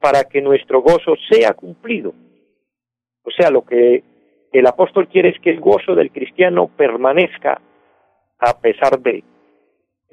para 0.00 0.24
que 0.24 0.40
nuestro 0.40 0.82
gozo 0.82 1.14
sea 1.30 1.54
cumplido. 1.54 2.12
O 3.22 3.30
sea, 3.30 3.50
lo 3.50 3.64
que 3.64 4.02
el 4.52 4.66
apóstol 4.66 5.08
quiere 5.08 5.30
es 5.30 5.40
que 5.40 5.50
el 5.50 5.60
gozo 5.60 5.94
del 5.94 6.10
cristiano 6.10 6.70
permanezca 6.76 7.60
a 8.38 8.60
pesar 8.60 9.00
de. 9.00 9.24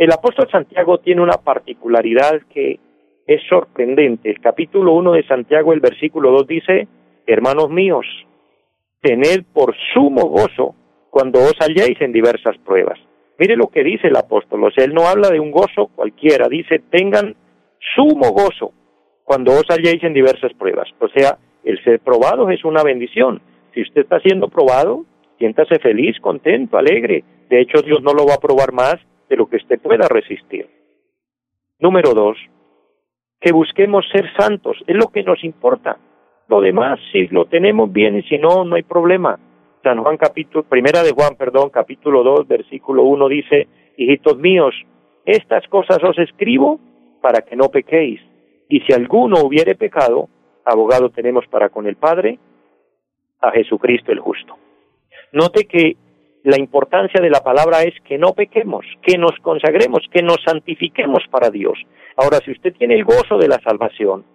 El 0.02 0.12
apóstol 0.12 0.50
Santiago 0.50 0.98
tiene 0.98 1.22
una 1.22 1.38
particularidad 1.38 2.42
que 2.52 2.80
es 3.28 3.42
sorprendente. 3.48 4.32
El 4.32 4.42
capítulo 4.42 4.94
1 4.94 5.12
de 5.12 5.28
Santiago, 5.28 5.74
el 5.74 5.80
versículo 5.80 6.32
2 6.32 6.48
dice, 6.48 6.88
hermanos 7.28 7.70
míos, 7.70 8.08
tened 9.00 9.44
por 9.54 9.76
sumo 9.94 10.24
gozo 10.24 10.74
cuando 11.12 11.38
os 11.42 11.54
halléis 11.60 12.02
en 12.02 12.12
diversas 12.12 12.58
pruebas. 12.66 12.98
Mire 13.38 13.56
lo 13.56 13.68
que 13.68 13.84
dice 13.84 14.08
el 14.08 14.16
apóstol, 14.16 14.64
o 14.64 14.72
sea, 14.72 14.86
él 14.86 14.96
no 14.96 15.06
habla 15.06 15.30
de 15.30 15.40
un 15.40 15.52
gozo 15.52 15.92
cualquiera, 15.96 16.48
dice, 16.50 16.80
tengan 16.90 17.36
sumo 17.94 18.32
gozo 18.32 18.74
cuando 19.24 19.52
os 19.52 19.70
halléis 19.70 20.04
en 20.04 20.16
diversas 20.16 20.52
pruebas. 20.54 20.90
O 21.00 21.10
sea, 21.10 21.38
el 21.64 21.80
ser 21.84 22.00
probado 22.00 22.50
es 22.50 22.66
una 22.66 22.82
bendición. 22.82 23.40
Si 23.76 23.84
usted 23.84 24.02
está 24.02 24.20
siendo 24.22 24.50
probado, 24.50 25.06
siéntase 25.38 25.78
feliz, 25.78 26.20
contento, 26.22 26.80
alegre. 26.80 27.24
De 27.52 27.62
hecho, 27.62 27.84
Dios 27.84 28.02
no 28.02 28.14
lo 28.14 28.26
va 28.26 28.34
a 28.34 28.42
probar 28.42 28.72
más 28.72 28.96
de 29.32 29.38
lo 29.38 29.48
que 29.48 29.56
usted 29.56 29.80
pueda 29.80 30.10
resistir. 30.10 30.68
Número 31.80 32.14
dos, 32.14 32.38
que 33.40 33.54
busquemos 33.54 34.06
ser 34.12 34.30
santos, 34.38 34.78
es 34.86 34.96
lo 34.96 35.08
que 35.08 35.24
nos 35.24 35.42
importa. 35.46 35.98
Lo 36.50 36.60
demás, 36.60 37.00
si 37.14 37.28
lo 37.28 37.46
tenemos 37.46 37.92
bien 37.92 38.18
y 38.18 38.24
si 38.24 38.38
no, 38.38 38.66
no 38.66 38.76
hay 38.76 38.84
problema. 38.84 39.40
San 39.82 40.04
Juan 40.04 40.18
capítulo, 40.18 40.64
primera 40.64 41.02
de 41.02 41.14
Juan, 41.14 41.38
perdón, 41.38 41.70
capítulo 41.70 42.24
2, 42.24 42.46
versículo 42.46 43.04
1 43.04 43.30
dice, 43.30 43.68
hijitos 43.96 44.38
míos, 44.38 44.76
estas 45.26 45.66
cosas 45.70 46.04
os 46.04 46.20
escribo 46.20 46.82
para 47.22 47.42
que 47.42 47.56
no 47.56 47.70
pequéis. 47.70 48.20
Y 48.68 48.82
si 48.82 48.92
alguno 48.92 49.38
hubiere 49.42 49.76
pecado, 49.76 50.28
abogado 50.66 51.10
tenemos 51.10 51.48
para 51.48 51.70
con 51.70 51.88
el 51.88 51.96
Padre, 51.96 52.38
a 53.40 53.50
Jesucristo 53.52 54.12
el 54.12 54.20
justo. 54.20 54.58
Note 55.32 55.64
que 55.64 55.96
la 56.44 56.58
importancia 56.58 57.22
de 57.22 57.30
la 57.30 57.42
palabra 57.42 57.84
es 57.84 57.94
que 58.04 58.18
no 58.18 58.34
pequemos, 58.34 58.86
que 59.04 59.18
nos 59.18 59.38
consagremos, 59.42 60.02
que 60.12 60.24
nos 60.24 60.38
santifiquemos 60.44 61.24
para 61.30 61.50
Dios. 61.50 61.78
Ahora, 62.16 62.40
si 62.44 62.52
usted 62.52 62.74
tiene 62.74 62.96
el 62.96 63.04
gozo 63.04 63.38
de 63.38 63.48
la 63.48 63.60
salvación, 63.60 64.26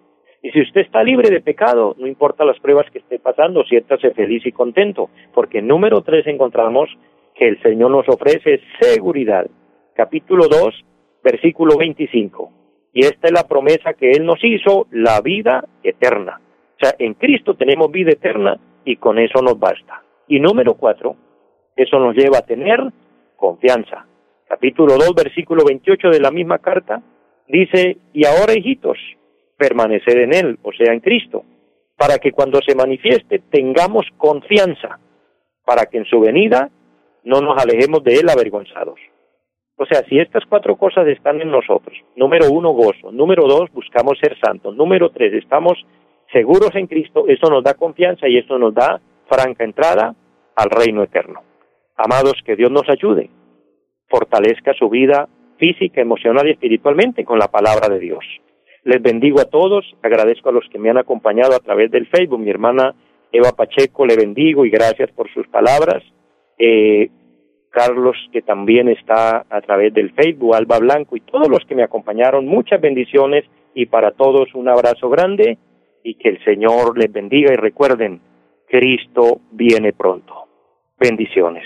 y 0.41 0.51
si 0.51 0.61
usted 0.61 0.81
está 0.81 1.03
libre 1.03 1.29
de 1.29 1.41
pecado, 1.41 1.95
no 1.97 2.07
importa 2.07 2.45
las 2.45 2.59
pruebas 2.59 2.89
que 2.91 2.99
esté 2.99 3.19
pasando, 3.19 3.63
siéntase 3.65 4.11
feliz 4.11 4.45
y 4.45 4.51
contento, 4.51 5.09
porque 5.33 5.59
en 5.59 5.67
número 5.67 6.01
tres 6.01 6.25
encontramos 6.27 6.89
que 7.35 7.47
el 7.47 7.61
Señor 7.61 7.91
nos 7.91 8.07
ofrece 8.07 8.61
seguridad. 8.79 9.47
Capítulo 9.93 10.47
2, 10.47 10.85
versículo 11.23 11.77
25. 11.77 12.51
Y 12.93 13.01
esta 13.01 13.27
es 13.27 13.33
la 13.33 13.47
promesa 13.47 13.93
que 13.93 14.11
Él 14.11 14.25
nos 14.25 14.43
hizo, 14.43 14.87
la 14.91 15.19
vida 15.21 15.65
eterna. 15.83 16.39
O 16.75 16.79
sea, 16.79 16.95
en 16.99 17.15
Cristo 17.15 17.55
tenemos 17.55 17.91
vida 17.91 18.11
eterna 18.11 18.57
y 18.85 18.95
con 18.95 19.19
eso 19.19 19.41
nos 19.41 19.59
basta. 19.59 20.03
Y 20.27 20.39
número 20.39 20.75
cuatro, 20.75 21.15
eso 21.77 21.99
nos 21.99 22.15
lleva 22.15 22.39
a 22.39 22.45
tener 22.45 22.79
confianza. 23.35 24.05
Capítulo 24.47 24.95
2, 24.97 25.13
versículo 25.15 25.63
28 25.65 26.09
de 26.09 26.19
la 26.19 26.31
misma 26.31 26.59
carta, 26.59 27.01
dice, 27.47 27.97
y 28.13 28.25
ahora 28.25 28.53
hijitos, 28.57 28.97
permanecer 29.57 30.17
en 30.19 30.33
Él, 30.33 30.59
o 30.63 30.71
sea, 30.71 30.93
en 30.93 30.99
Cristo, 30.99 31.43
para 31.97 32.17
que 32.17 32.31
cuando 32.31 32.59
se 32.61 32.75
manifieste 32.75 33.39
tengamos 33.51 34.05
confianza, 34.17 34.99
para 35.65 35.85
que 35.85 35.97
en 35.97 36.05
su 36.05 36.19
venida 36.19 36.69
no 37.23 37.41
nos 37.41 37.61
alejemos 37.61 38.03
de 38.03 38.15
Él 38.15 38.29
avergonzados. 38.29 38.99
O 39.75 39.85
sea, 39.85 40.03
si 40.09 40.17
estas 40.17 40.43
cuatro 40.49 40.75
cosas 40.75 41.07
están 41.07 41.39
en 41.41 41.51
nosotros, 41.51 41.95
número 42.15 42.49
uno, 42.51 42.71
gozo, 42.71 43.11
número 43.11 43.47
dos, 43.47 43.71
buscamos 43.71 44.17
ser 44.19 44.35
santos, 44.39 44.75
número 44.75 45.11
tres, 45.11 45.33
estamos 45.33 45.77
seguros 46.31 46.71
en 46.73 46.87
Cristo, 46.87 47.25
eso 47.27 47.49
nos 47.49 47.63
da 47.63 47.75
confianza 47.75 48.27
y 48.27 48.37
eso 48.37 48.57
nos 48.57 48.73
da 48.73 48.99
franca 49.27 49.63
entrada 49.63 50.15
al 50.55 50.69
reino 50.69 51.03
eterno. 51.03 51.46
Amados, 51.97 52.35
que 52.45 52.55
Dios 52.55 52.71
nos 52.71 52.87
ayude, 52.89 53.29
fortalezca 54.07 54.73
su 54.73 54.87
vida 54.89 55.27
física, 55.57 55.99
emocional 55.99 56.47
y 56.47 56.51
espiritualmente 56.51 57.25
con 57.25 57.39
la 57.39 57.47
palabra 57.47 57.89
de 57.89 57.99
Dios. 57.99 58.23
Les 58.83 59.01
bendigo 59.01 59.39
a 59.41 59.45
todos, 59.45 59.83
agradezco 60.01 60.49
a 60.49 60.51
los 60.51 60.63
que 60.71 60.79
me 60.79 60.89
han 60.89 60.97
acompañado 60.97 61.55
a 61.55 61.59
través 61.59 61.91
del 61.91 62.07
Facebook, 62.07 62.39
mi 62.39 62.51
hermana 62.51 62.95
Eva 63.31 63.51
Pacheco, 63.51 64.05
le 64.05 64.15
bendigo 64.15 64.65
y 64.65 64.69
gracias 64.69 65.11
por 65.11 65.29
sus 65.33 65.47
palabras. 65.47 66.03
Eh, 66.57 67.09
Carlos, 67.69 68.15
que 68.31 68.41
también 68.41 68.87
está 68.87 69.45
a 69.49 69.61
través 69.61 69.93
del 69.93 70.11
Facebook, 70.11 70.55
Alba 70.55 70.79
Blanco 70.79 71.17
y 71.17 71.21
todos 71.21 71.49
los 71.49 71.65
que 71.65 71.75
me 71.75 71.83
acompañaron, 71.83 72.45
muchas 72.45 72.79
bendiciones 72.79 73.43
y 73.73 73.87
para 73.87 74.11
todos 74.11 74.53
un 74.55 74.69
abrazo 74.69 75.09
grande 75.09 75.57
y 76.03 76.15
que 76.15 76.29
el 76.29 76.43
Señor 76.43 76.97
les 76.97 77.11
bendiga 77.11 77.53
y 77.53 77.57
recuerden, 77.57 78.21
Cristo 78.67 79.41
viene 79.51 79.93
pronto. 79.93 80.45
Bendiciones. 80.99 81.65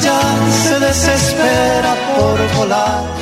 Ya 0.00 0.20
se 0.50 0.78
desespera 0.80 1.94
por 2.16 2.56
volar 2.56 3.21